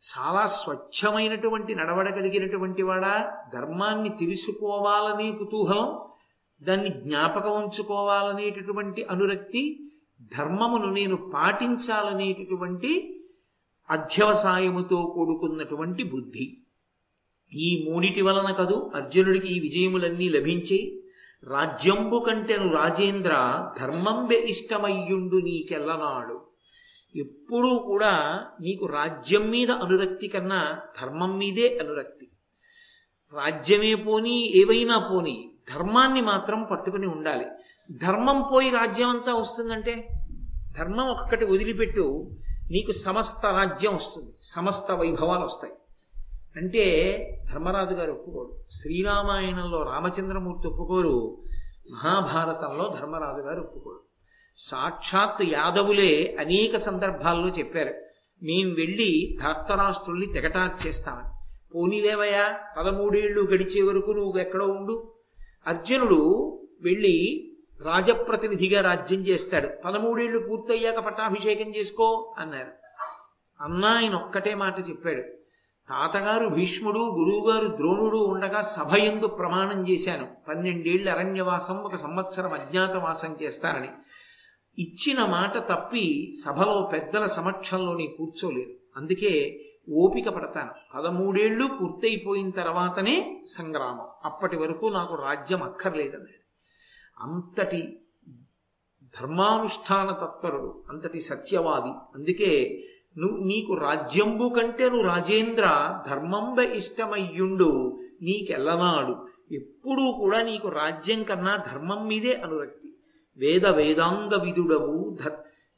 చాలా 0.00 0.46
స్వచ్ఛమైనటువంటి 0.46 1.74
నడవడగలిగినటువంటి 1.74 2.82
వాడా 2.82 3.14
ధర్మాన్ని 3.54 4.10
తెలుసుకోవాలనే 4.20 5.32
కుతూహలం 5.32 5.90
దాన్ని 6.62 6.88
జ్ఞాపకం 6.88 7.54
ఉంచుకోవాలనేటటువంటి 7.62 9.02
అనురక్తి 9.10 9.62
ధర్మమును 10.38 10.92
నేను 10.92 11.16
పాటించాలనేటటువంటి 11.16 12.92
అధ్యవసాయముతో 13.90 15.12
కూడుకున్నటువంటి 15.14 16.02
బుద్ధి. 16.02 16.58
ఈ 17.52 17.86
మూడిటి 17.90 18.22
వలన 18.22 18.52
కదూ 18.52 18.90
అర్జునుడికి 18.94 19.48
ఈ 19.48 19.60
విజయములన్నీ 19.60 20.28
లభించాయి 20.28 21.02
రాజ్యంబు 21.44 22.24
కంటెను 22.26 22.72
రాజేంద్ర 22.72 23.32
ధర్మంబె 23.80 24.34
ఇష్టమయ్యుండు 24.34 25.36
నీకెల్లనాడు. 25.36 26.46
ఎప్పుడూ 27.16 27.78
కూడా 27.78 28.44
నీకు 28.60 28.86
రాజ్యం 28.86 29.50
మీద 29.50 29.70
అనురక్తి 29.70 30.28
కన్నా 30.28 30.80
ధర్మం 31.02 31.38
మీదే 31.38 31.78
అనురక్తి. 31.78 32.28
రాజ్యమే 33.32 33.94
పోనీ 33.94 34.52
ఏవైనా 34.54 34.98
పోనీ 34.98 35.50
ధర్మాన్ని 35.74 36.20
మాత్రం 36.20 36.66
పట్టుకుని 36.70 37.06
ఉండాలి. 37.06 37.44
ధర్మం 37.96 38.44
పోయి 38.52 38.70
రాజ్యం 38.70 39.08
అంతా 39.08 39.34
వస్తుందంటే 39.34 40.08
ధర్మం 40.78 41.06
ఒక్కటి 41.06 41.44
వదిలిపెట్టు 41.44 42.36
నీకు 42.70 42.92
సమస్త 42.92 43.46
రాజ్యం 43.46 43.94
వస్తుంది 43.94 44.32
సమస్త 44.42 44.92
వైభవాలు 44.92 45.44
వస్తాయి. 45.44 45.74
అంటే 46.56 46.84
ధర్మరాజు 47.52 47.94
గారు 47.94 48.12
ఒప్పుకోడు 48.12 48.56
శ్రీరామాయణంలో 48.70 49.82
రామచంద్రమూర్తి 49.82 50.68
ఒప్పుకోరు 50.68 51.42
మహాభారతంలో 51.92 52.96
ధర్మరాజు 53.00 53.42
గారు 53.42 53.60
ఒప్పుకోడు 53.60 54.00
సాక్షాత్ 54.56 55.42
యాదవులే 55.42 56.36
అనేక 56.40 56.76
సందర్భాల్లో 56.76 57.48
చెప్పారు 57.48 57.94
మేము 58.42 58.74
వెళ్ళి 58.74 59.38
ధార్తరాష్ట్రుల్ని 59.42 60.26
తెగటార్చేస్తామని. 60.26 61.28
పోనీలేవయ్యా 61.74 62.58
పదమూడేళ్ళు 62.78 63.42
గడిచే 63.42 63.82
వరకు 63.82 64.10
నువ్వు 64.10 64.40
ఎక్కడో 64.40 64.66
ఉండు. 64.66 65.12
అర్జునుడు 65.66 66.60
వెళ్ళి 66.80 67.48
రాజప్రతినిధిగా 67.84 68.82
రాజ్యం 68.82 69.20
చేస్తాడు. 69.20 69.68
పదమూడేళ్ళు 69.84 70.38
పూర్తయ్యాక 70.38 70.98
పట్టాభిషేకం 70.98 71.74
చేసుకో 71.76 72.34
అన్నారు. 72.38 72.70
అన్నా 73.60 73.88
ఆయన 73.88 74.14
ఒక్కటే 74.14 74.54
మాట 74.54 74.88
చెప్పాడు. 74.88 75.22
తాతగారు 75.88 76.48
భీష్ముడు 76.48 76.98
గురువుగారు 76.98 77.76
ద్రోణుడు 77.76 78.16
ఉండగా 78.16 78.60
సభ 78.60 78.96
ఎందు 78.96 79.26
ప్రమాణం 79.26 79.88
చేశాను. 79.88 80.28
పన్నెండేళ్ళ 80.48 81.10
అరణ్యవాసం 81.10 81.76
ఒక 81.76 81.96
సంవత్సరం 81.96 82.52
అజ్ఞాతవాసం 82.52 83.36
చేస్తానని. 83.42 83.88
ఇచ్చిన 84.78 85.24
మాట 85.24 85.58
తప్పి 85.58 86.32
సభలో 86.44 86.90
పెద్దల 86.92 87.26
సమక్షంలో 87.26 87.94
నీ 87.94 88.16
అందుకే 88.96 89.60
ఓపిక 89.92 90.28
పడతాను. 90.28 90.70
పదమూడేళ్ళు 90.94 91.66
పూర్తయిపోయిన 91.80 92.50
తర్వాతనే 92.50 93.44
సంగ్రామం. 93.48 94.06
అప్పటి 94.24 94.56
వరకు 94.56 94.86
నాకు 94.86 95.14
రాజ్యం 95.14 95.62
అక్కర్లేదన్నాడు. 95.62 96.43
అంతటి 97.20 98.00
ధర్మానుష్ఠాన 99.20 100.10
తత్పరుడు 100.10 100.84
అంతటి 100.90 101.20
సత్యవాది. 101.20 101.90
అందుకే 102.14 102.84
నువ్వు 103.18 103.44
నీకు 103.44 103.74
రాజ్యంబు 103.74 104.48
కంటే 104.48 104.88
నువ్వు 104.88 105.06
రాజేంద్ర 105.06 105.98
ధర్మంబ 106.10 106.58
ఇష్టమయ్యుండు 106.58 108.00
నీకెల్లనాడు. 108.22 109.26
ఎప్పుడూ 109.54 110.12
కూడా 110.12 110.42
నీకు 110.42 110.68
రాజ్యం 110.68 111.22
కన్నా 111.22 111.56
ధర్మం 111.56 112.06
మీదే 112.06 112.34
అనురక్తి. 112.34 112.94
వేద 113.36 113.66
వేదాంగ 113.66 114.44
విదుడవు 114.44 115.16
ధర్ 115.24 115.32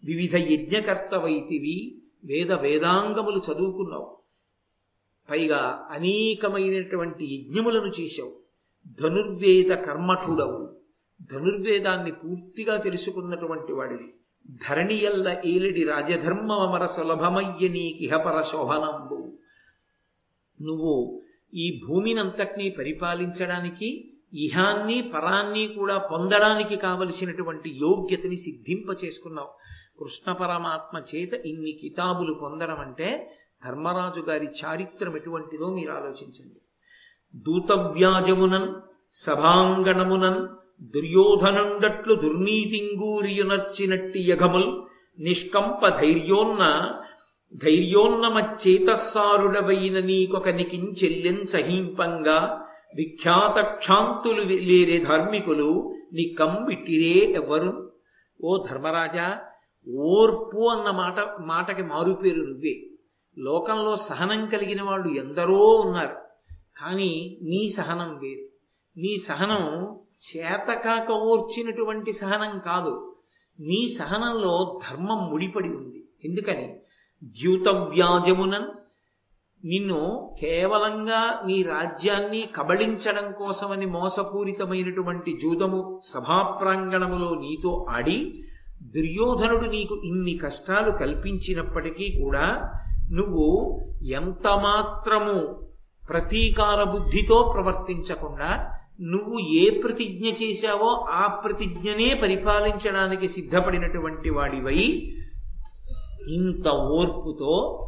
వివిధ 0.05 0.37
యజ్ఞకర్తవైతివి 0.37 2.03
వేద 2.25 2.53
వేదాంగములు 2.53 3.39
చదువుకున్నావు. 3.39 4.17
పైగా 5.31 5.89
అనేకమైనటువంటి 5.91 7.35
యజ్ఞములను 7.35 7.93
చేశావు. 8.01 8.37
ధనుర్వేద 9.01 9.71
కర్మఠుడవు. 9.71 10.86
ధనుర్వేదాన్ని 11.21 12.13
పూర్తిగా 12.13 12.77
తెలుసుకున్నటువంటి 12.77 13.73
వాడివి. 13.73 14.09
ధరణియల్ల 14.69 15.37
ఏలిడి 15.45 15.85
రాజధర్మమర 15.85 16.87
సులభమయ్య 16.87 17.69
నీకిహపర 17.69 18.43
శోభనంబు 18.43 19.33
నువ్వు 20.63 21.23
ఈ 21.55 21.83
భూమినంతటినీ 21.89 22.71
పరిపాలించడానికి 22.71 24.13
ఇహాన్ని 24.33 25.11
పరాన్ని 25.15 25.69
కూడా 25.69 25.99
పొందడానికి 25.99 26.77
కావలసినటువంటి 26.77 27.71
యోగ్యతని 27.71 28.37
సిద్ధింప 28.37 29.05
చేసుకున్నావు. 29.05 29.49
కృష్ణ 29.99 30.33
పరమాత్మ 30.33 30.99
చేత 30.99 31.33
ఇన్ని 31.33 31.73
కితాబులు 31.73 32.35
పొందడం 32.35 32.81
అంటే 32.81 33.31
ధర్మరాజు 33.65 34.21
గారి 34.21 34.49
చారిత్రం 34.65 35.17
ఎటువంటిదో 35.17 35.75
మీరు 35.75 35.91
ఆలోచించండి. 35.91 36.61
దూతవ్యాజమునన్ 37.35 38.75
సభాంగణమునన్ 39.13 40.49
దుర్యోధనుండట్లు 40.83 42.15
దుర్నీతింగూరియునర్చినట్టి 42.15 44.31
యఘముల్ 44.31 44.87
నిష్కంప 45.23 45.89
ధైర్యోన్న 45.89 46.91
ధైర్యోన్నమచ్చేతస్సారుడవైన 47.55 50.01
నీకొక 50.01 50.49
నికించెల్లెన్ 50.49 51.47
సహీంపంగా 51.47 52.65
విఖ్యాత 52.97 53.61
క్షాంతులు 53.61 54.43
లేరే 54.43 54.99
ధార్మికులు 54.99 55.97
నీ 56.13 56.37
కంబిట్టిరే 56.39 57.33
ఎవరు? 57.33 57.93
ఓ 58.45 58.67
ధర్మరాజా 58.71 59.41
ఓర్పు 59.95 60.67
అన్న 60.67 60.91
మాట 60.91 61.37
మాటకి 61.41 61.83
మారుపేరు 61.83 62.37
నువ్వే. 62.37 62.91
లోకంలో 63.39 63.97
సహనం 63.97 64.47
కలిగిన 64.47 64.83
వాళ్ళు 64.83 65.09
ఎందరో 65.09 65.55
ఉన్నారు. 65.55 66.17
కానీ 66.81 67.39
నీ 67.43 67.69
సహనం 67.69 68.19
వేరు. 68.19 68.49
నీ 69.01 69.17
సహనం 69.17 69.97
చేతకాక 70.23 71.11
ఓర్చినటువంటి 71.11 72.13
సహనం 72.13 72.59
కాదు. 72.59 73.15
నీ 73.61 73.89
సహనంలో 73.89 74.81
ధర్మం 74.89 75.31
ముడిపడి 75.31 75.69
ఉంది. 75.69 76.09
ఎందుకని? 76.25 76.77
ద్యూతవ్యాజమునన్ 77.23 78.69
నిన్ను 79.65 80.37
కేవలంగా 80.41 81.43
నీ 81.47 81.63
రాజ్యాన్ని 81.63 82.49
కబళించడం 82.57 83.33
కోసమని 83.33 83.87
మోసపూరితమైనటువంటి 83.87 85.39
జూదము 85.43 86.01
సభాప్రాంగణములో 86.05 87.35
నీతో 87.35 87.87
ఆడి 87.89 88.35
దుర్యోధనుడు 88.83 89.71
నీకు 89.71 89.95
ఇన్ని 90.05 90.39
కష్టాలు 90.39 90.91
కల్పించినప్పటికీ 90.91 92.23
కూడా 92.23 92.73
నువ్వు 93.13 93.47
ఎంత 94.03 94.49
మాత్రము 94.49 95.67
ప్రతీకార 96.09 96.83
బుద్ధితో 96.83 97.53
ప్రవర్తించకుండా 97.55 98.76
నువ్వు 98.99 99.39
ఏ 99.39 99.81
ప్రతిజ్ఞ 99.81 100.27
చేశావో 100.43 101.05
ఆ 101.09 101.27
ప్రతిజ్ఞనే 101.27 102.15
పరిపాలించడానికి 102.15 103.29
సిద్ధపడినటువంటి 103.29 104.31
వాడివై 104.31 105.09
ఇంత 106.29 106.69
ఓర్పుతో 106.69 107.83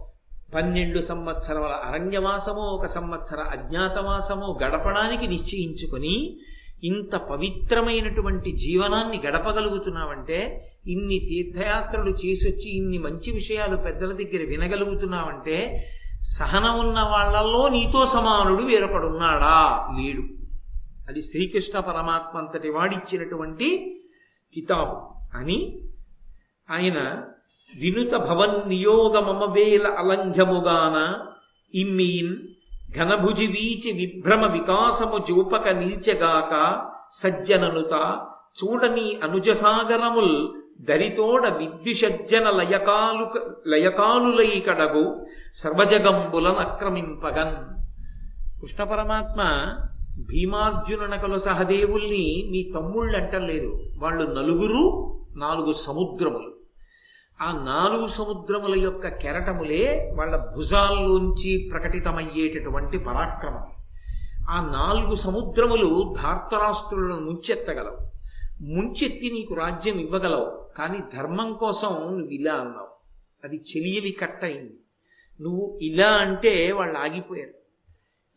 పన్నెండు 0.54 1.00
సంవత్సరాల 1.00 1.72
అరణ్యవాసమో 1.84 2.60
ఒక 2.60 2.86
సంవత్సర 2.86 3.40
అజ్ఞాతవాసమో 3.40 4.58
గడపడానికి 4.62 5.26
నిశ్చయించుకొని 5.26 6.40
ఇంత 6.82 7.16
పవిత్రమైనటువంటి 7.16 8.52
జీవనాన్ని 8.52 9.18
గడపగలుగుతున్నావంటే 9.18 10.68
ఇన్ని 10.86 11.18
తీర్థయాత్రలు 11.18 12.10
చేసొచ్చి 12.10 12.70
ఇన్ని 12.70 12.98
మంచి 12.98 13.30
విషయాలు 13.32 13.76
పెద్దల 13.76 14.12
దగ్గర 14.12 14.48
వినగలుగుతున్నావంటే 14.48 15.86
సహనం 16.22 16.78
ఉన్న 16.80 17.00
వాళ్ళలో 17.00 17.68
నీతో 17.68 18.06
సమానుడు 18.06 18.62
వేరొకడున్నాడా 18.62 19.86
లేడు. 19.98 20.37
అది 21.08 21.22
శ్రీకృష్ణ 21.22 21.80
పరమాత్మ 21.80 22.38
అంతటి 22.38 22.68
వాడిచ్చినటువంటి 22.68 23.98
కితాబు. 24.54 25.36
అని 25.36 25.82
ఆయన 26.70 27.24
వినుత 27.76 28.16
భవన్ 28.16 28.68
నియోగమమవేల 28.68 29.86
అలంఘముగాన 29.86 31.26
ఇమ్మీన్ 31.74 32.36
ఘనభుజి 32.98 33.46
వీచి 33.46 33.92
విభ్రమ 33.92 34.52
వికాసము 34.52 35.24
చూపక 35.30 35.68
నిల్చగాక 35.68 36.82
సజ్జననుత 37.10 38.24
చూడని 38.58 39.20
అనుజసాగరముల్ 39.24 40.48
దరితోడ 40.80 41.48
విద్విషజ్జన 41.48 42.50
లయకాలు 42.50 43.30
లయకాలులై 43.68 44.60
కడగు 44.60 45.26
సర్వజగంబులనక్రమింపగన్. 45.54 47.78
కృష్ణ 48.60 48.84
పరమాత్మ 48.84 49.42
భీమార్జుననకల 50.18 51.36
సహదేవుల్ని 51.36 52.48
మీ 52.50 52.72
తమ్ముళ్ళు 52.74 53.16
అంటలేరు. 53.18 53.82
వాళ్ళు 53.98 54.24
నలుగురు 54.24 55.18
నాలుగు 55.36 55.72
సముద్రములు. 55.72 56.52
ఆ 57.40 57.64
నాలుగు 57.64 58.06
సముద్రముల 58.06 58.78
యొక్క 58.78 59.08
కెరటములే 59.08 60.12
వాళ్ళ 60.14 60.36
భుజాల్లోంచి 60.36 61.68
ప్రకటితమయ్యేటటువంటి 61.72 62.98
పరాక్రమం. 62.98 63.66
ఆ 64.50 64.70
నాలుగు 64.70 65.14
సముద్రములు 65.14 66.14
ధార్తరాష్ట్రులను 66.22 67.20
ముంచెత్తగలవు. 67.20 68.08
ముంచెత్తి 68.62 69.30
నీకు 69.32 69.54
రాజ్యం 69.54 69.98
ఇవ్వగలవు. 69.98 70.66
కానీ 70.78 70.98
ధర్మం 71.16 71.52
కోసం 71.52 71.88
నువ్వు 71.88 72.28
ఇలా 72.28 72.54
అన్నావు. 72.54 72.88
అది 73.44 73.56
చెలియలి 73.56 74.12
కట్టయింది. 74.12 74.76
నువ్వు 75.40 75.78
ఇలా 75.82 76.08
అంటే 76.08 76.72
వాళ్ళు 76.72 76.98
ఆగిపోయారు. 76.98 77.58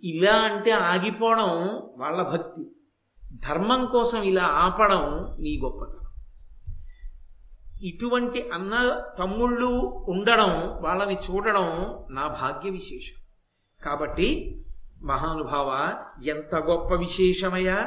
ఇలా 0.03 0.35
అంటే 0.47 0.71
ఆగిపోవడం 0.85 1.49
వాళ్ళ 1.97 2.23
భక్తి. 2.23 2.63
ధర్మం 3.43 3.85
కోసం 3.85 4.23
ఇలా 4.23 4.43
ఆపడం 4.61 5.03
నీ 5.39 5.59
గొప్పతనం. 5.63 5.97
ఇటువంటి 7.83 8.49
అన్న 8.53 8.73
తమ్ముళ్ళు 9.19 9.69
ఉండడం 10.07 10.51
వాళ్ళని 10.81 11.17
చూడడం 11.17 11.67
నా 12.09 12.27
భాగ్య 12.41 12.69
విశేషం 12.69 13.17
కాబట్టి 13.81 14.27
మహానుభావ 15.03 15.69
ఎంత 16.25 16.55
గొప్ప 16.65 16.93
విశేషమయ్యా! 16.95 17.77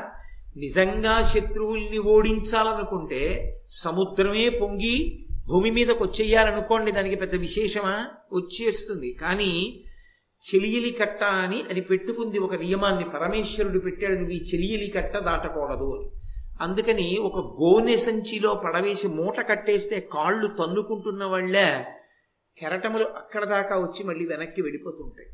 నిజంగా 0.56 1.22
శత్రువుల్ని 1.22 1.98
ఓడించాలనుకుంటే 2.06 3.22
సముద్రమే 3.76 4.48
పొంగి 4.60 4.96
భూమి 5.46 5.70
మీదకి 5.70 6.02
వచ్చేయాలనుకోండి 6.02 6.90
దానికి 6.92 7.16
పెద్ద 7.16 7.34
విశేషమా? 7.36 7.94
వచ్చేస్తుంది. 8.32 9.12
కానీ 9.14 9.52
చెలియలి 10.44 10.90
కట్ట 10.90 11.24
అని 11.24 11.62
అది 11.70 11.80
పెట్టుకుంది 11.80 12.38
ఒక 12.38 12.54
నియమాన్ని 12.54 13.04
పరమేశ్వరుడు 13.04 13.78
పెట్టాడు 13.78 14.14
నువ్వు 14.14 14.30
ఈ 14.30 14.44
చెలియలి 14.54 14.90
కట్ట 14.90 15.16
దాటకూడదు 15.16 16.00
అని. 16.00 16.10
అందుకని 16.60 17.18
ఒక 17.18 17.36
గోనె 17.36 17.96
సంచిలో 17.96 18.54
పడవేసి 18.54 19.08
మూట 19.08 19.48
కట్టేస్తే 19.48 20.00
కాళ్ళు 20.00 20.46
తన్నుకుంటున్న 20.46 21.24
వాళ్ళే 21.24 21.86
కెరటములు 22.58 23.04
అక్కడ 23.04 23.44
దాకా 23.44 23.76
వచ్చి 23.76 24.04
మళ్ళీ 24.04 24.26
వెనక్కి 24.26 24.62
వెళ్ళిపోతుంటాయి. 24.62 25.28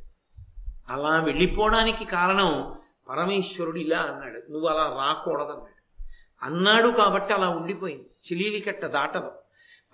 అలా 0.90 1.22
వెళ్ళిపోవడానికి 1.24 2.04
కారణం 2.04 2.74
పరమేశ్వరుడు 3.10 3.78
ఇలా 3.78 3.98
అన్నాడు 3.98 4.52
నువ్వు 4.52 4.68
అలా 4.68 5.04
రాకూడదన్నాడు. 5.06 5.80
అన్నాడు 6.42 6.88
కాబట్టి 6.88 7.34
అలా 7.34 7.48
ఉండిపోయింది. 7.48 8.10
చెలియలి 8.32 8.60
కట్ట 8.60 8.86
దాటదు. 8.86 9.30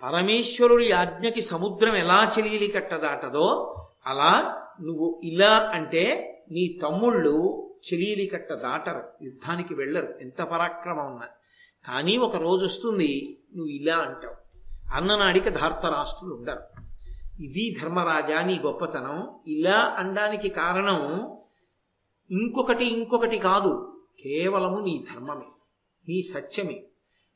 పరమేశ్వరుడి 0.03 0.91
ఆజ్ఞకి 0.91 1.41
సముద్రం 1.41 1.95
ఎలా 1.95 2.31
చెలియలి 2.39 2.67
కట్ట 2.67 2.95
దాటదో 2.95 3.75
అలా 4.07 4.63
నువ్వు 4.83 5.21
ఇలా 5.23 5.71
అంటే 5.73 6.33
నీ 6.51 6.79
తమ్ముళ్ళు 6.81 7.63
చెలీలి 7.93 8.27
కట్ట 8.27 8.53
దాటరు 8.53 9.23
యుద్ధానికి 9.23 9.73
వెళ్ళరు. 9.73 10.13
ఎంత 10.21 10.41
పరాక్రమం 10.41 11.05
ఉన్నా. 11.05 11.27
కానీ 11.87 12.17
ఒక 12.17 12.35
రోజు 12.35 12.65
వస్తుంది 12.65 13.39
నువ్వు 13.55 13.71
ఇలా 13.71 13.97
అంటావు. 13.97 14.35
అన్ననాడికి 14.93 15.49
ధార్తరాష్ట్రులు 15.49 16.35
ఉండరు. 16.35 16.63
ఇది 17.43 17.75
ధర్మరాజా 17.81 18.41
నీ 18.41 18.59
గొప్పతనం. 18.65 19.29
ఇలా 19.47 19.95
అనడానికి 19.97 20.49
కారణం 20.49 21.31
ఇంకొకటి 22.31 22.85
ఇంకొకటి 22.85 23.37
కాదు. 23.37 24.01
కేవలము 24.23 24.79
నీ 24.79 25.05
ధర్మమే 25.13 25.45
నీ 26.09 26.21
సత్యమే. 26.21 26.83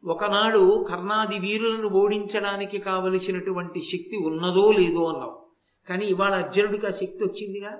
ఒకనాడు 0.05 0.85
కర్ణాది 0.89 1.39
వీరులను 1.39 1.87
ఓడించడానికి 1.87 2.77
కావలసినటువంటి 2.77 3.79
శక్తి 3.79 4.17
ఉన్నదో 4.17 4.71
లేదో 4.71 5.05
అన్నావు. 5.05 5.40
కానీ 5.89 6.05
ఇవాళ 6.05 6.33
అర్జునుడికి 6.33 6.87
ఆ 6.87 6.89
శక్తి 6.89 7.23
వచ్చిందిగా? 7.23 7.79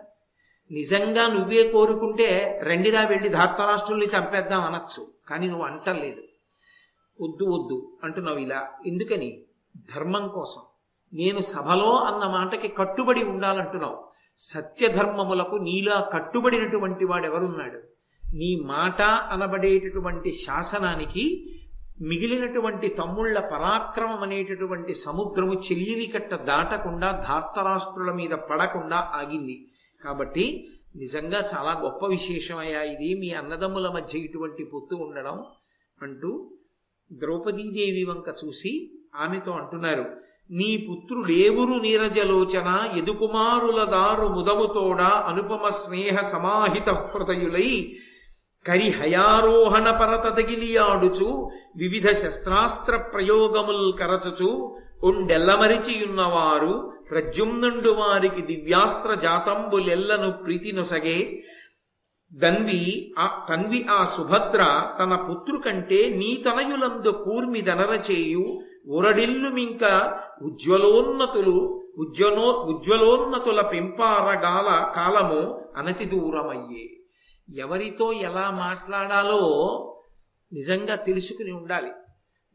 నిజంగా 0.72 1.28
నువ్వే 1.28 1.72
కోరుకుంటే 1.72 2.60
రెండిరా 2.64 3.08
వెళ్ళి 3.08 3.30
ధార్తరాష్ట్రుల్ని 3.30 4.06
చంపేద్దాం 4.06 4.62
అనొచ్చు 4.62 5.08
కానీ 5.30 5.48
నువ్వు 5.48 5.66
అంటలేదు. 5.66 6.22
వద్దు 7.24 7.44
వద్దు 7.44 7.98
అంటున్నావు 8.04 8.38
ఇలా. 8.38 8.70
ఎందుకని? 8.88 9.44
ధర్మం 9.96 10.28
కోసం. 10.28 10.62
నేను 11.14 11.40
సభలో 11.40 11.96
అన్న 11.96 12.32
మాటకి 12.32 12.68
కట్టుబడి 12.68 13.24
ఉండాలంటున్నావు. 13.24 14.08
సత్యధర్మములకు 14.38 15.56
నీలా 15.56 16.10
కట్టుబడినటువంటి 16.14 17.06
వాడెవరున్నాడు? 17.06 17.78
నీ 18.34 18.56
మాట 18.56 19.02
అనబడేటటువంటి 19.02 20.32
శాసనానికి 20.32 21.44
మిగిలినటువంటి 22.02 22.88
తమ్ముళ్ళ 22.88 23.40
పరాక్రమం 23.40 24.24
అనేటటువంటి 24.24 24.94
సముద్రము 24.94 25.54
చెలియని 25.54 26.06
కట్ట 26.06 26.36
దాటకుండా 26.36 27.12
ధార్తరాష్ట్రుల 27.28 28.12
మీద 28.12 28.30
పడకుండా 28.30 28.96
ఆగింది. 28.96 29.68
కాబట్టి 30.04 30.68
నిజంగా 30.96 31.40
చాలా 31.40 31.80
గొప్ప 31.82 32.06
విశేషమయ్యా 32.06 32.82
ఇది. 32.82 33.14
మీ 33.20 33.30
అన్నదమ్ముల 33.30 33.90
మధ్య 33.90 34.20
ఇటువంటి 34.20 34.64
పొత్తు 34.64 34.96
ఉండడం 34.96 35.44
అంటూ 36.02 36.52
ద్రౌపదీదేవి 37.12 38.04
వంక 38.04 38.36
చూసి 38.46 38.92
ఆమెతో 39.16 39.52
అంటున్నారు. 39.52 40.06
నీ 40.52 40.88
పుత్రుడేవురు 40.92 41.80
నీరజలోచన? 41.82 42.90
ఎదుకుమారుల 42.98 43.84
దారు 43.84 44.28
ముదముతోడ 44.28 45.02
అనుపమ 45.02 45.70
స్నేహ 45.70 46.22
సమాహిత 46.22 46.90
హృదయులై 46.90 47.96
కరి 48.66 48.88
హయారోహణ 48.92 49.88
పరత 49.92 50.26
తగిలియాడుచు 50.38 51.30
వివిధ 51.76 52.08
శస్త్రాస్త్ర 52.18 52.96
ప్రయోగముల్ 53.08 53.88
కరచుచు 54.00 54.50
ఉండెల్లమరిచియున్నవారు 55.10 56.74
ప్రజుమ్నుండు 57.10 57.92
వారికి 57.92 58.42
దివ్యాస్త్ర 58.42 59.14
జాతంబులెల్లను 59.24 60.30
ప్రీతినొసగే 60.44 61.18
దన్వి 62.32 62.84
ఆ 63.18 63.26
తన్వి 63.50 63.82
ఆ 63.90 64.00
సుభద్ర 64.14 64.62
తన 65.00 65.14
పుత్రు 65.26 65.58
కంటే 65.66 66.02
నీ 66.20 66.32
తనయులందు 66.46 67.12
కూర్మి 67.24 67.62
దనరచేయు 67.62 68.46
ఉరడిల్లుమింక 68.92 69.84
ఉజ్వలోన్నతులు 70.46 71.58
ఉజ్వలో 71.98 72.48
ఉజ్వలోన్నతుల 72.70 73.62
పెంపారగాల 73.72 74.70
కాలము 74.96 75.44
అనతి 75.78 76.06
దూరమయ్యే 76.06 76.86
ఎవరితో 77.52 78.12
ఎలా 78.12 78.52
మాట్లాడాలో 78.52 79.42
నిజంగా 80.54 80.96
తెలుసుకుని 80.96 81.52
ఉండాలి. 81.52 81.92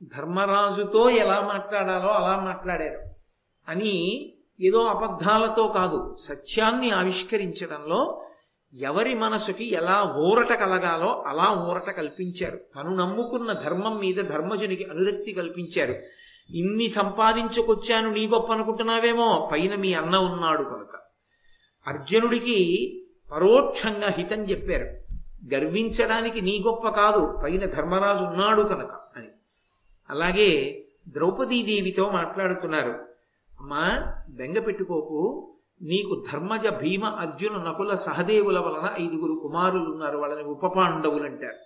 ధర్మరాజుతో 0.02 1.10
ఎలా 1.10 1.40
మాట్లాడాలో 1.40 2.08
అలా 2.08 2.40
మాట్లాడారు. 2.44 3.10
అని 3.68 4.32
ఏదో 4.60 4.82
అబద్ధాలతో 4.82 5.68
కాదు 5.68 6.16
సత్యాన్ని 6.20 6.90
ఆవిష్కరించడంలో 6.90 8.22
ఎవరి 8.74 9.14
మనసుకి 9.14 9.72
ఎలా 9.72 10.14
ఊరట 10.16 10.52
కలగాలో 10.52 11.22
అలా 11.26 11.50
ఊరట 11.50 11.90
కల్పించారు. 11.90 12.56
తను 12.56 12.94
నమ్ముకున్న 12.94 13.52
ధర్మం 13.52 13.98
మీద 13.98 14.16
ధర్మజునికి 14.16 14.84
అనురక్తి 14.84 15.32
కల్పించారు. 15.32 15.94
ఇన్ని 16.50 16.88
సంపాదించుకొచ్చాను 16.88 18.10
నీ 18.10 18.28
గొప్ప 18.28 18.52
అనుకుంటున్నావేమో 18.52 19.50
పైన 19.52 19.74
మీ 19.74 19.94
అన్న 19.94 20.16
ఉన్నాడు 20.16 20.62
కనుక. 20.62 21.00
అర్జునుడికి 21.86 23.02
పరోక్షంగా 23.32 24.08
హితం 24.08 24.42
చెప్పారు. 24.42 25.16
గర్వించడానికి 25.54 26.40
నీ 26.40 26.62
గొప్ప 26.66 26.88
కాదు 26.88 27.38
పైన 27.44 27.64
ధర్మరాజు 27.64 28.24
ఉన్నాడు 28.24 28.62
కనుక 28.62 28.90
అని. 29.16 29.28
అలాగే 30.10 30.82
ద్రౌపదీదేవితో 31.08 32.10
మాట్లాడుతున్నారు. 32.10 32.90
అమ్మా 33.60 34.14
బెంగ 34.28 34.58
పెట్టుకోకు. 34.58 35.52
నీకు 35.82 36.24
ధర్మజ 36.32 36.66
భీమ 36.66 37.04
అర్జున 37.04 37.62
నకుల 37.62 37.94
సహదేవుల 37.94 38.58
వలన 38.58 39.02
ఐదుగురు 39.02 39.40
కుమారులు 39.42 39.90
ఉన్నారు 39.90 40.18
వాళ్ళని 40.18 40.42
ఉపపాండవులు 40.42 41.24
అంటారు 41.24 41.56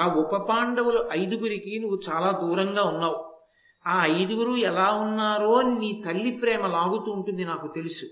ఆ 0.00 0.14
ఉపపాండవులు 0.14 1.08
ఐదుగురికి 1.12 1.78
నువ్వు 1.78 2.00
చాలా 2.10 2.30
దూరంగా 2.30 2.82
ఉన్నావు. 2.82 3.38
ఆ 3.86 4.06
ఐదుగురు 4.06 4.56
ఎలా 4.56 4.92
ఉన్నారో 4.92 5.54
అని 5.54 5.78
నీ 5.78 6.02
తల్లి 6.06 6.30
ప్రేమ 6.30 6.66
లాగుతూ 6.66 7.12
ఉంటుంది 7.12 7.44
నాకు 7.44 7.66
తెలుసు. 7.66 8.06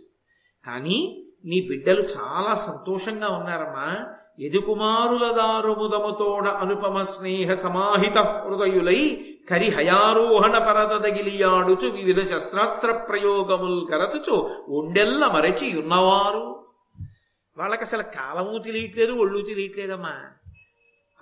కానీ 0.66 1.26
నీ 1.47 1.61
బిడ్డలు 1.61 2.01
చాలా 2.01 2.55
సంతోషంగా 2.55 3.29
ఉన్నారమ్మా. 3.29 4.05
ఎదుకుమారుల 4.39 5.33
దారుముదముతోడ 5.33 6.49
అనుపమ 6.49 7.03
స్నేహ 7.03 7.55
సమాహిత 7.55 8.19
హృదయులై 8.19 9.25
కరి 9.51 9.71
హయారోహణ 9.71 10.59
పరదగిలియాడుచు 10.59 11.89
వివిధ 11.89 12.21
శస్త్రాస్త్ర 12.21 12.93
ప్రయోగముల్ 12.93 13.87
కరచుచు 13.89 14.51
ఉండెల్ల 14.69 15.27
మరచి 15.27 15.81
ఉన్నవారు. 15.81 16.67
వాళ్ళకి 17.57 17.83
అసలు 17.83 18.03
కాలము 18.03 18.59
తెలియట్లేదు 18.59 19.13
ఒళ్ళు 19.13 19.41
తెలియట్లేదమ్మా. 19.41 20.15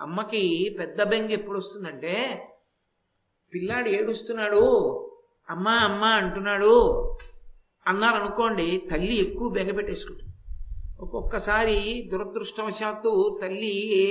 అమ్మకి 0.01 0.75
పెద్ద 0.79 1.03
బెంగ 1.03 1.31
ఎప్పుడు 1.31 1.57
వస్తుందంటే 1.57 2.45
పిల్లాడు 3.53 3.89
ఏడుస్తున్నాడు 3.89 4.63
అమ్మా 5.49 5.71
అమ్మా 5.71 6.07
అంటున్నాడు 6.07 6.73
అన్నారు 7.87 8.15
అనుకోండి 8.15 8.83
తల్లి 8.91 9.15
ఎక్కువ 9.15 9.49
బెంగపెట్టేసుకుంటుంది 9.49 10.31
ఒక్కొక్కసారి 10.99 12.09
దురదృష్టవశాత్తు 12.11 13.39
తల్లి 13.41 13.73
ఏ 13.97 14.05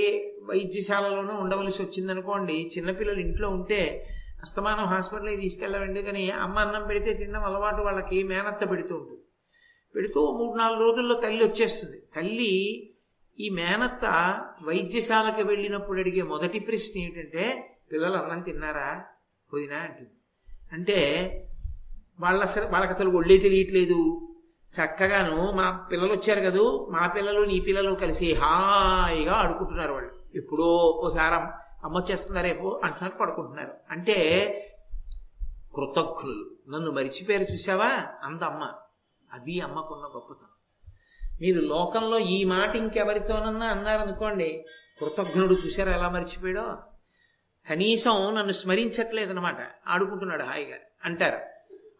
వైద్యశాలలోనూ 0.44 1.34
ఉండవలసి 1.34 1.82
వచ్చిందనుకోండి 1.82 2.70
చిన్నపిల్లలు 2.78 3.20
ఇంట్లో 3.20 3.48
ఉంటే 3.48 4.10
అస్తమానం 4.40 4.84
హాస్పిటల్కి 4.84 5.36
తీసుకెళ్ళవండి 5.36 6.02
కానీ 6.02 6.30
అమ్మ 6.30 6.58
అన్నం 6.58 6.86
పెడితే 6.86 7.14
తినడం 7.14 7.44
అలవాటు 7.44 7.82
వాళ్ళకి 7.82 8.22
మేనత్త 8.22 8.70
పెడుతూ 8.70 8.96
ఉంటుంది. 8.96 9.20
పెడుతూ 9.94 10.38
మూడు 10.38 10.58
నాలుగు 10.58 10.82
రోజుల్లో 10.82 11.14
తల్లి 11.14 11.44
వచ్చేస్తుంది. 11.44 12.02
తల్లి 12.14 12.52
ఈ 13.40 13.48
మేనత్త 13.48 14.04
వైద్యశాలకు 14.62 15.42
వెళ్ళినప్పుడు 15.42 16.00
అడిగే 16.00 16.22
మొదటి 16.22 16.58
ప్రశ్న 16.58 17.00
ఏంటంటే 17.00 17.70
పిల్లలు 17.92 18.16
అన్నం 18.16 18.40
తిన్నారా? 18.40 19.04
వదినా 19.54 19.76
అంటుంది. 19.76 20.10
అంటే 20.72 20.98
వాళ్ళ 22.20 22.42
అసలు 22.42 22.66
వాళ్ళకి 22.66 22.92
అసలు 22.92 23.10
ఒళ్ళే 23.10 23.38
తెలియట్లేదు. 23.38 24.28
చక్కగాను 24.74 25.52
మా 25.52 25.88
పిల్లలు 25.92 26.12
వచ్చారు 26.12 26.40
కదూ. 26.40 26.88
మా 26.90 27.06
పిల్లలు 27.06 27.40
నీ 27.40 27.60
పిల్లలు 27.60 27.94
కలిసి 27.94 28.34
హాయిగా 28.34 29.32
ఆడుకుంటున్నారు 29.32 29.92
వాళ్ళు. 29.92 30.10
ఎప్పుడో 30.34 30.64
ఓసారి 31.04 31.34
అమ్మ 31.34 31.98
వచ్చేస్తుందా 31.98 32.40
రేపు? 32.40 32.80
అంటున్నారు 32.84 33.16
పడుకుంటున్నారు. 33.16 33.74
అంటే 33.90 34.14
కృతజ్ఞులు. 35.74 36.50
నన్ను 36.68 36.90
మరిచిపోయారు 36.90 37.52
చూసావా 37.52 38.06
అంత 38.22 38.44
అమ్మ 38.44 38.72
అది 39.32 39.60
అమ్మకున్న 39.60 40.04
గొప్పతనం. 40.04 40.48
మీరు 41.40 41.60
లోకంలో 41.60 42.18
ఈ 42.18 42.44
మాట 42.44 42.76
ఇంకెవరితోనన్నా 42.76 43.66
అన్నారనుకోండి 43.66 44.64
కృతజ్ఞుడు 45.00 45.54
చూశారు 45.54 45.90
ఎలా 45.90 46.08
మరిచిపోయాడో? 46.08 46.76
కనీసం 47.70 48.34
నన్ను 48.34 48.52
స్మరించట్లేదనమాట 48.52 49.56
ఆడుకుంటున్నాడు 49.88 50.42
హాయిగా. 50.42 50.76
అంటారు. 51.04 51.53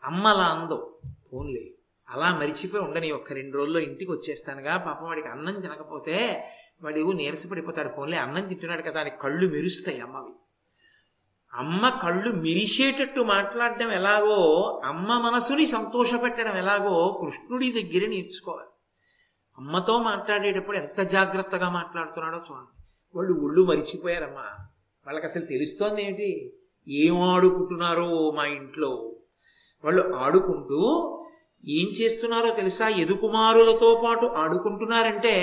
అమ్మలా 0.05 0.45
అందో. 0.45 0.99
ఫోన్లే 1.33 1.71
అలా 2.09 2.37
మరిచిపోయి 2.39 2.85
ఉండని 2.85 3.13
ఒక్క 3.13 3.33
రెండు 3.33 3.57
రోజుల్లో 3.57 3.81
ఇంటికి 3.81 4.11
వచ్చేస్తానుగా. 4.13 4.77
పాపం 4.77 5.07
వాడికి 5.07 5.29
అన్నం 5.29 5.61
తినకపోతే 5.61 6.45
వాడు 6.83 7.13
నీరసపడిపోతాడు. 7.13 7.89
ఫోన్లే 7.89 8.17
అన్నం 8.17 8.47
తింటున్నాడు 8.47 8.83
కదా 8.83 9.01
అని 9.01 9.11
కళ్ళు 9.11 9.49
మెరుస్తాయి 9.49 10.01
అమ్మవి. 10.01 10.33
అమ్మ 11.55 11.89
కళ్ళు 11.89 12.31
మెరిసేటట్టు 12.33 13.21
మాట్లాడడం 13.21 13.91
ఎలాగో 13.93 14.81
అమ్మ 14.85 15.19
మనసుని 15.19 15.67
సంతోషపెట్టడం 15.67 16.57
ఎలాగో 16.57 17.19
కృష్ణుడి 17.25 17.73
దగ్గర 17.73 18.09
నేర్చుకోవాలి. 18.09 18.69
అమ్మతో 19.59 20.03
మాట్లాడేటప్పుడు 20.03 20.77
ఎంత 20.77 21.01
జాగ్రత్తగా 21.01 21.69
మాట్లాడుతున్నాడో 21.69 22.37
చూడండి. 22.37 22.83
వాళ్ళు 23.15 23.41
ఒళ్ళు 23.41 23.65
మరిచిపోయారమ్మా. 23.65 24.67
వాళ్ళకి 25.07 25.27
అసలు 25.27 25.47
తెలుస్తోంది 25.47 26.05
ఏంటి 26.05 26.53
ఏం 26.89 27.23
ఆడుకుంటున్నారో 27.23 28.31
మా 28.31 28.45
ఇంట్లో? 28.47 29.17
వాళ్ళు 29.85 30.15
ఆడుకుంటూ 30.15 30.81
ఏం 31.65 31.89
చేస్తున్నారో 31.99 32.51
తెలుసా? 32.51 32.89
ఎదుకుమారులతో 32.89 34.03
పాటు 34.05 34.27
ఆడుకుంటున్నారంటే 34.37 35.35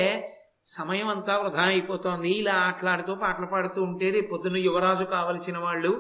సమయం 0.65 1.07
అంతా 1.07 1.37
వృధా 1.37 1.61
అయిపోతోంది. 1.61 2.29
ఇలా 2.31 2.53
ఆటలాడుతూ 2.53 3.15
పాటలు 3.15 3.45
పాడుతూ 3.45 3.81
ఉంటే 3.83 4.09
రేపు 4.09 4.29
పొద్దున్న 4.31 4.57
యువరాజు 4.57 5.03
కావలసిన 5.03 5.57
వాళ్ళు 5.57 5.91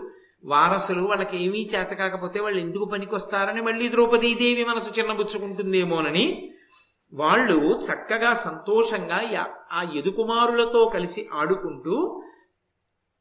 వారసులు 0.45 1.01
వాళ్ళకి 1.01 1.37
ఏమీ 1.43 1.69
చేత 1.75 1.91
కాకపోతే 1.93 2.39
వాళ్ళు 2.39 2.59
ఎందుకు 2.59 2.85
పనికొస్తారని 2.85 3.61
మళ్ళీ 3.61 3.89
ద్రౌపదీదేవి 3.89 4.63
మనసు 4.65 4.99
చిన్నబుచ్చుకుంటుందేమోనని 4.99 6.25
వాళ్ళు 7.13 7.57
చక్కగా 7.87 8.33
సంతోషంగా 8.33 9.19
ఆ 9.71 9.81
ఎదుకుమారులతో 9.95 10.91
కలిసి 10.93 11.29
ఆడుకుంటూ 11.33 11.95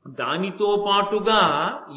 దానితో 0.08 0.84
పాటుగా 0.88 1.40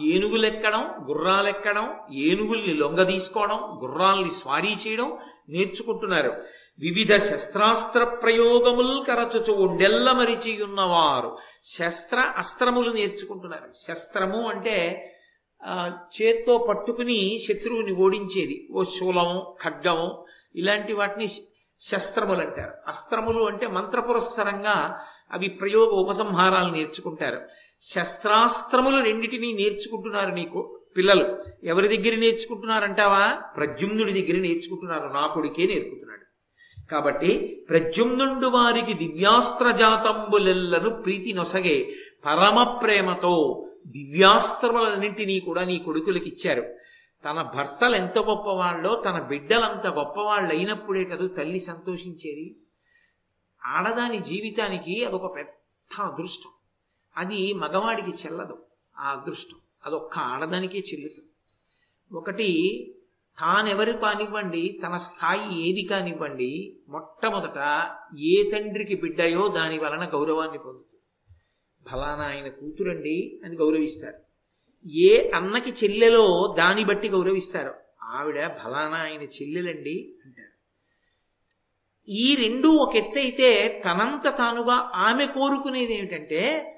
ఏనుగులెక్కడం 0.03 1.09
గుర్రాలెక్కడం 1.09 1.93
ఏనుగుల్ని 2.13 2.73
లొంగ 2.73 3.03
తీసుకోవడం 3.03 3.79
గుర్రాల్ని 3.83 4.31
స్వారీ 4.31 4.75
చేయడం 4.87 5.17
నేర్చుకుంటున్నారు. 5.49 6.43
వివిధ 6.79 7.17
శస్త్రాస్త్ర 7.17 8.03
ప్రయోగములు 8.03 9.03
కరచుచు 9.03 9.53
ఉండెల్ల 9.53 10.11
మరిచియున్నవారు 10.11 11.37
శస్త్ర 11.63 12.19
అస్త్రములు 12.37 12.91
నేర్చుకుంటున్నారు. 12.91 13.69
శస్త్రము 13.77 14.49
అంటే 14.49 15.09
చేత్తో 15.89 16.57
పట్టుకుని 16.57 17.39
శత్రువుని 17.47 17.93
ఓడించేది. 17.93 18.67
ఓ 18.73 18.83
శూలము 18.83 19.57
ఖడ్గము 19.63 20.25
ఇలాంటి 20.55 20.93
వాటిని 20.93 21.27
శస్త్రములు 21.79 22.39
అంటారు. 22.39 22.73
అస్త్రములు 22.87 23.43
అంటే 23.43 23.67
మంత్రపురస్సరంగా 23.67 24.99
అవి 25.31 25.49
ప్రయోగ 25.49 25.89
ఉపసంహారాలు 25.89 26.71
నేర్చుకుంటారు. 26.71 27.41
శస్త్రాస్త్రములు 27.91 29.03
రెండిటినీ 29.03 29.53
నేర్చుకుంటున్నారు 29.53 30.31
నీకు 30.31 30.81
పిల్లలు. 30.97 31.43
ఎవరి 31.63 31.97
దగ్గర 31.97 32.17
నేర్చుకుంటున్నారంటావా? 32.17 33.33
ప్రద్యుమ్నుడి 33.57 34.21
దగ్గర 34.21 34.41
నేర్చుకుంటున్నారు. 34.41 35.07
నా 35.07 35.27
కొడుకే 35.27 35.67
నేర్పుతున్నాడు. 35.67 36.23
కాబట్టి 36.91 37.65
ప్రద్యుమ్నుండు 37.69 38.47
వారికి 38.47 38.93
దివ్యాస్త్ర 38.93 39.71
జాతంబులెల్లను 39.71 40.89
ప్రీతి 40.89 41.33
నొసగే 41.33 41.93
పరమ 42.25 42.79
ప్రేమతో 42.83 43.65
దివ్యాస్త్రములన్నింటినీ 43.87 45.39
కూడా 45.39 45.63
నీ 45.63 45.77
కొడుకులకి 45.77 46.29
ఇచ్చారు. 46.29 46.75
తన 47.25 47.51
భర్తలు 47.55 47.95
ఎంత 47.95 48.17
గొప్పవాళ్ళో 48.19 49.01
తన 49.05 49.19
బిడ్డలంత 49.19 49.87
గొప్పవాళ్ళు 49.87 50.53
అయినప్పుడే 50.53 51.03
కదా 51.03 51.27
తల్లి 51.27 51.59
సంతోషించేది. 51.59 52.55
ఆడదాని 53.65 54.19
జీవితానికి 54.19 55.05
అదొక 55.05 55.35
పెద్ద 55.35 56.01
అదృష్టం. 56.01 56.49
అది 57.17 57.53
మగవాడికి 57.53 58.11
చెల్లదు. 58.11 58.65
ఆ 58.99 59.11
అదృష్టం. 59.11 59.57
అదొక్క 59.85 60.17
ఆడదానికే 60.17 60.79
చెల్లుతుంది. 60.79 61.29
ఒకటి 62.15 62.49
తానెవరు 63.39 63.91
కానివ్వండి 63.91 64.79
తన 64.85 64.97
స్థాయి 64.97 65.69
ఏది 65.69 65.87
కానివ్వండి 65.87 66.77
మొట్టమొదట 66.89 67.89
ఏ 68.19 68.49
తండ్రికి 68.49 68.95
బిడ్డయో 68.95 69.47
దాని 69.47 69.79
వలన 69.79 70.09
గౌరవాన్ని 70.13 70.57
పొందుతుంది. 70.57 71.01
ఫలానా 71.89 72.23
ఆయన 72.23 72.47
కూతురండి 72.47 73.41
అని 73.45 73.55
గౌరవిస్తారు. 73.55 74.17
ఏ 74.87 75.29
అన్నకి 75.29 75.69
చెల్లెలో 75.69 76.55
దాన్ని 76.57 76.83
బట్టి 76.83 77.09
గౌరవిస్తారు. 77.09 77.73
ఆవిడ 78.03 78.47
ఫలానా 78.47 78.97
ఆయన 78.97 79.21
చెల్లెలండి 79.21 80.15
అంటారు. 80.25 80.53
ఈ 82.09 82.35
రెండు 82.35 82.67
ఒక 82.67 82.95
ఎత్తైతే 82.95 83.81
తనంత 83.85 84.37
తానుగా 84.37 84.91
ఆమె 84.93 85.25
కోరుకునేది 85.25 85.95
ఏమిటంటే 85.95 86.69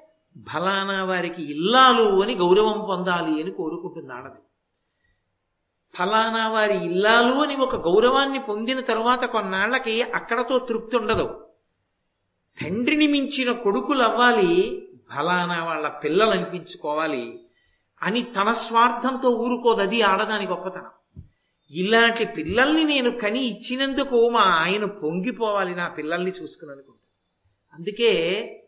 ఫలానా 0.43 1.03
వారికి 1.03 1.43
ఇల్లాలు 1.43 2.21
అని 2.21 2.35
గౌరవం 2.35 2.85
పొందాలి 2.89 3.41
అని 3.41 3.51
కోరుకుంటుంది 3.51 4.13
ఆడది 4.13 4.39
ఫలానా 5.97 6.49
వారి 6.49 6.85
ఇల్లాలు 6.85 7.33
అని 7.33 7.55
ఒక 7.55 7.75
గౌరవాన్ని 7.75 8.39
పొందిన 8.39 8.79
తరువాత 8.79 9.25
కొన్నాళ్ళకి 9.25 10.01
అక్కడతో 10.01 10.59
తృప్తి 10.59 10.97
ఉండదు. 10.97 11.45
తండ్రిని 12.61 13.07
మించిన 13.07 13.51
కొడుకులు 13.51 14.03
అవ్వాలి 14.03 14.87
ఫలానా 15.15 15.63
వాళ్ళ 15.63 15.87
పిల్లలు 15.87 16.29
అనిపించుకోవాలి 16.29 17.39
అని 18.01 18.21
తన 18.21 18.51
స్వార్థంతో 18.51 19.29
ఊరుకోదు. 19.29 19.81
అది 19.81 20.01
ఆడదాని 20.01 20.47
గొప్పతనం. 20.47 21.21
ఇలాంటి 21.71 22.25
పిల్లల్ని 22.25 22.83
నేను 22.83 23.09
కని 23.09 23.43
ఇచ్చినందుకు 23.43 24.29
మా 24.29 24.39
ఆయన 24.39 24.85
పొంగిపోవాలి 24.85 25.75
నా 25.75 25.87
పిల్లల్ని 25.87 26.31
చూసుకుని 26.31 26.71
అనుకుంటా. 26.71 27.07
అందుకే 27.73 28.61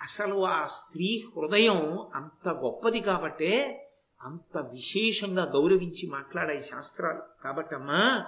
అసలు 0.00 0.46
ఆ 0.46 0.66
స్త్రీ 0.66 1.24
హృదయం 1.36 2.06
అంత 2.14 2.48
గొప్పది 2.48 3.00
కాబట్టే 3.00 3.82
అంత 4.20 4.58
విశేషంగా 4.58 5.44
గౌరవించి 5.44 6.10
మాట్లాడాయి 6.10 6.62
శాస్త్రాలు. 6.62 7.22
కాబట్టమ్మా 7.44 8.24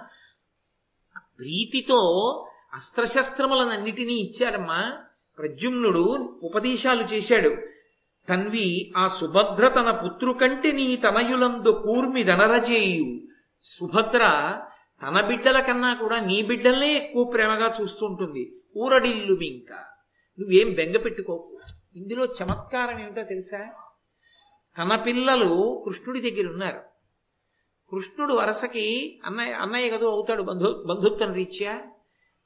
ప్రీతితో 1.37 1.99
అస్త్రశస్త్రములనన్నిటినీ 2.73 4.13
ఇచ్చాడమ్మా 4.13 4.97
ప్రద్యుమ్నుడు 5.37 6.03
ఉపదేశాలు 6.43 7.03
చేశాడు. 7.03 7.51
తన్వి 8.29 8.93
ఆ 8.97 9.07
సుభద్ర 9.07 9.67
తన 9.67 9.91
పుత్రు 9.91 10.31
కంటే 10.31 10.71
నీ 10.71 10.95
తనయులందు 10.95 11.69
కూర్మి 11.69 12.23
దనరజేయు 12.23 13.19
సుభద్ర 13.63 14.21
తన 15.01 15.21
బిడ్డల 15.21 15.59
కన్నా 15.59 15.93
కూడా 15.93 16.19
నీ 16.19 16.41
బిడ్డల్నే 16.41 16.93
ఎక్కువ 16.93 17.23
ప్రేమగా 17.23 17.73
చూస్తుంటుంది 17.81 18.43
ఊరడిల్లు 18.77 19.41
ఇంకా 19.43 19.79
నువ్వేం 20.39 20.73
బెంగ 20.73 20.97
పెట్టుకోకు. 20.97 21.59
ఇందులో 21.95 22.25
చమత్కారం 22.25 22.99
ఏమిటో 22.99 23.23
తెలుసా? 23.23 23.69
తన 24.77 24.95
పిల్లలు 24.95 25.81
కృష్ణుడి 25.85 26.31
దగ్గర 26.31 26.51
ఉన్నారు. 26.51 26.81
కృష్ణుడు 27.91 28.33
వరసకి 28.33 29.19
అన్నయ్య 29.25 29.53
అన్నయ్య 29.53 29.89
కదో 29.89 30.11
అవుతాడు 30.11 30.41
బంధు 30.41 30.83
బంధుత్వం 30.85 31.33
రీత్యా. 31.33 31.81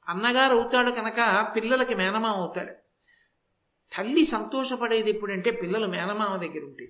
అన్నగారు 0.08 0.58
అవుతాడు 0.58 0.90
కనుక 0.90 1.46
పిల్లలకి 1.56 1.94
మేనమామ 1.94 2.26
అవుతాడు. 2.26 2.72
తల్లి 3.96 4.24
సంతోషపడేది 4.24 5.10
ఎప్పుడంటే 5.10 5.50
పిల్లలు 5.50 5.86
మేనమామ 5.86 6.36
దగ్గర 6.36 6.64
ఉంటే. 6.64 6.88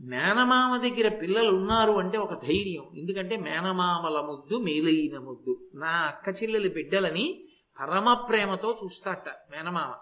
మేనమామ 0.00 0.76
దగ్గర 0.76 1.08
పిల్లలు 1.08 1.56
ఉన్నారు 1.56 1.92
అంటే 1.92 2.18
ఒక 2.18 2.42
ధైర్యం. 2.42 2.98
ఎందుకంటే 2.98 3.36
మేనమామల 3.36 4.20
ముద్దు 4.20 4.58
మేలైన 4.58 5.18
ముద్దు. 5.18 5.70
నా 5.74 5.88
అక్క 5.88 6.42
చెల్లెలు 6.42 6.68
బిడ్డలని 6.68 7.44
పరమ 7.80 8.14
ప్రేమతో 8.14 8.76
చూస్తాట 8.84 9.28
మేనమామ. 9.28 9.94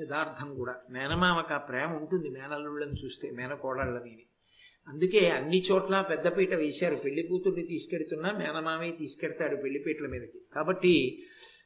యథార్థం 0.00 0.54
కూడా. 0.54 0.74
మేనమామకు 0.90 1.54
ఆ 1.54 1.58
ప్రేమ 1.58 1.96
ఉంటుంది 1.96 2.28
మేనల్లుళ్ళని 2.28 3.04
చూస్తే 3.04 3.30
మేనకోడళ్ళని 3.30 4.18
అందుకే 4.88 5.30
అన్ని 5.30 5.62
చోట్ల 5.72 6.00
పెద్దపీట 6.00 6.54
వేశారు. 6.54 6.94
పెళ్ళి 6.94 7.22
కూతుర్ని 7.22 7.66
తీసుకెడుతున్నా 7.66 8.32
మేనమామే 8.32 8.90
తీసుకెడతాడు 8.90 9.56
పెళ్ళిపీటల 9.56 10.06
మీదకి. 10.06 10.40
కాబట్టి 10.54 11.22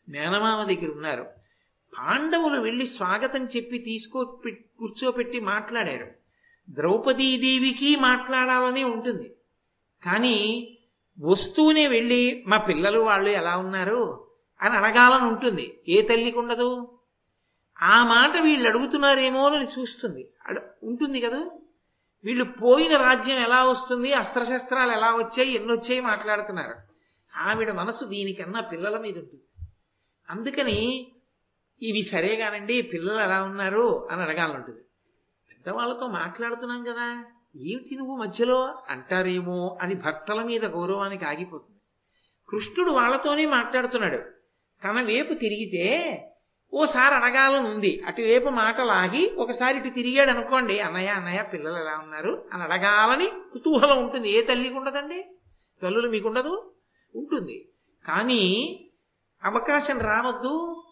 మేనమామ 0.08 0.64
దగ్గర 0.64 0.90
ఉన్నారు. 0.90 1.22
పాండవులు 1.98 2.60
వెళ్ళి 2.60 2.86
స్వాగతం 2.86 3.44
చెప్పి 3.44 3.78
తీసుకో 3.78 4.40
కూర్చోపెట్టి 4.78 5.40
మాట్లాడారు. 5.40 6.06
ద్రౌపదీదేవికి 6.70 7.96
మాట్లాడాలని 7.96 8.84
ఉంటుంది. 8.84 9.34
కానీ 10.04 10.72
వస్తూనే 11.20 11.88
వెళ్ళి 11.88 12.44
మా 12.46 12.58
పిల్లలు 12.58 12.98
వాళ్ళు 12.98 13.30
ఎలా 13.30 13.56
ఉన్నారు? 13.56 14.28
అని 14.60 14.76
అడగాలని 14.76 15.28
ఉంటుంది. 15.28 15.80
ఏ 15.88 16.02
తల్లికి 16.02 16.38
ఉండదు? 16.38 16.95
ఆ 17.82 18.04
మాట 18.04 18.36
వీళ్ళు 18.36 18.68
అడుగుతున్నారేమో 18.68 19.48
అని 19.48 19.80
చూస్తుంది. 19.80 20.30
అడు 20.46 20.60
ఉంటుంది 20.82 21.20
కదా? 21.20 21.50
వీళ్ళు 22.24 22.44
పోయిన 22.44 22.96
రాజ్యం 22.96 23.36
ఎలా 23.36 23.64
వస్తుంది? 23.64 24.12
అస్త్రశస్త్రాలు 24.12 24.92
ఎలా 24.92 25.14
వచ్చాయి? 25.14 25.54
ఎన్ని 25.54 25.72
వచ్చాయి 25.72 26.00
మాట్లాడుతున్నారు. 26.00 26.74
ఆవిడ 27.36 27.72
మనసు 27.72 28.04
దీనికన్నా 28.04 28.60
పిల్లల 28.60 28.98
మీద 28.98 29.18
ఉంటుంది. 29.18 29.68
అందుకని 30.30 31.06
ఇవి 31.82 32.02
సరే 32.02 32.36
కానండి 32.36 32.82
పిల్లలు 32.82 33.20
ఎలా 33.20 33.42
ఉన్నారు 33.42 34.08
అని 34.10 34.22
అడగాలంటుంది 34.22 34.80
పెద్దవాళ్ళతో 35.50 36.06
మాట్లాడుతున్నాం 36.06 36.84
కదా 36.84 37.24
ఏమిటి 37.56 37.94
నువ్వు 37.94 38.16
మధ్యలో? 38.16 38.74
అంటారేమో 38.88 39.78
అని 39.80 39.94
భర్తల 39.94 40.42
మీద 40.42 40.64
గౌరవానికి 40.64 41.24
ఆగిపోతుంది. 41.24 41.80
కృష్ణుడు 42.48 42.90
వాళ్ళతోనే 42.90 43.46
మాట్లాడుతున్నాడు. 43.46 44.18
తన 44.84 45.02
వైపు 45.02 45.34
తిరిగితే 45.34 46.20
ఓసారి 46.76 47.14
అడగాలని 47.14 47.68
ఉంది. 47.68 48.02
అటువైపు 48.06 48.48
మాట 48.48 48.80
లాగి 48.80 49.30
ఒకసారి 49.38 49.78
ఇటు 49.78 49.88
తిరిగాడు 49.88 50.30
అనుకోండి 50.30 50.80
అన్నయ్య 50.80 51.08
అన్నయ్య 51.08 51.42
పిల్లలు 51.42 51.76
ఎలా 51.76 51.98
ఉన్నారు? 51.98 52.48
అని 52.52 52.62
అడగాలని 52.62 53.32
కుతూహలం 53.52 54.02
ఉంటుంది. 54.02 54.30
ఏ 54.30 54.42
తల్లికి 54.42 54.74
ఉండదండి? 54.74 55.26
తల్లులు 55.82 56.10
మీకుండదు? 56.10 56.74
ఉంటుంది. 57.14 57.68
కానీ 58.06 58.80
అవకాశం 59.44 59.98
రావద్దు. 59.98 60.82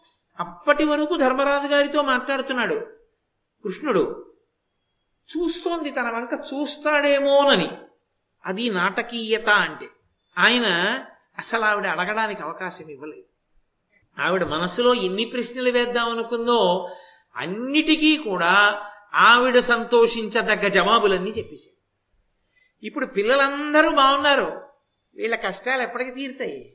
అప్పటి 0.41 0.85
వరకు 0.85 1.17
ధర్మరాజు 1.17 1.67
గారితో 1.67 2.03
మాట్లాడుతున్నాడు. 2.03 2.75
కృష్ణుడు 3.65 4.33
చూస్తోంది 5.37 5.91
తన 5.91 6.11
వంక 6.11 6.33
చూస్తాడేమోనని. 6.33 7.71
అది 8.47 8.71
నాటకీయత 8.71 9.49
అంటే. 9.49 9.91
ఆయన 10.39 10.67
అసలు 11.39 11.65
ఆవిడ 11.65 11.87
అడగడానికి 11.87 12.43
అవకాశం 12.43 12.91
ఇవ్వలేదు. 12.91 13.34
ఆవిడ 14.19 14.45
మనసులో 14.45 14.95
ఎన్ని 14.95 15.25
ప్రశ్నలు 15.25 15.71
వేద్దాం 15.71 16.11
అనుకుందో 16.11 16.91
అన్నిటికీ 17.37 18.17
కూడా 18.17 18.83
ఆవిడ 19.15 19.59
సంతోషించదగ్గ 19.59 20.69
జవాబులన్నీ 20.69 21.31
చెప్పేశారు. 21.31 21.75
ఇప్పుడు 22.87 23.07
పిల్లలందరూ 23.07 23.91
బాగున్నారు. 23.91 24.61
వీళ్ళ 25.17 25.35
కష్టాలు 25.35 25.83
ఎప్పటికి 25.83 26.11
తీరుతాయి. 26.11 26.74